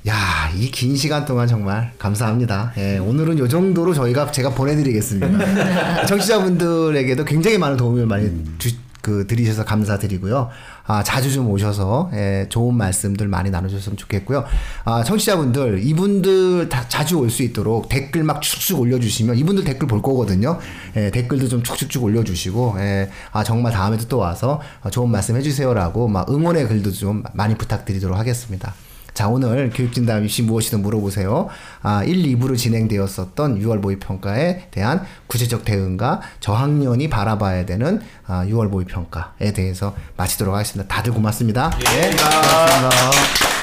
[0.07, 0.13] 야,
[0.55, 2.73] 이 긴 시간 동안 정말 감사합니다.
[2.77, 6.05] 예, 오늘은 요 정도로 저희가 제가 보내드리겠습니다.
[6.05, 8.29] 청취자분들에게도 굉장히 많은 도움을 많이
[8.59, 8.69] 주,
[9.05, 10.49] 그 드리셔서 감사드리고요.
[10.87, 14.43] 아, 자주 좀 오셔서 예, 좋은 말씀들 많이 나눠주셨으면 좋겠고요.
[14.83, 20.01] 아, 청취자분들 이분들 다 자주 올 수 있도록 댓글 막 축축 올려주시면 이분들 댓글 볼
[20.01, 20.57] 거거든요.
[20.95, 26.27] 예, 댓글도 좀 축축축 올려주시고 예, 아 정말 다음에도 또 와서 좋은 말씀 해주세요라고 막
[26.31, 28.73] 응원의 글도 좀 많이 부탁드리도록 하겠습니다.
[29.15, 31.47] 자, 오늘 교육진담 입시 무엇이든 물어보세요.
[31.81, 39.53] 아, 1, 2부로 진행되었었던 6월 모의평가에 대한 구체적 대응과 저학년이 바라봐야 되는 아, 6월 모의평가에
[39.53, 40.93] 대해서 마치도록 하겠습니다.
[40.93, 41.71] 다들 고맙습니다.
[41.79, 43.54] 예, 네, 고맙습니다.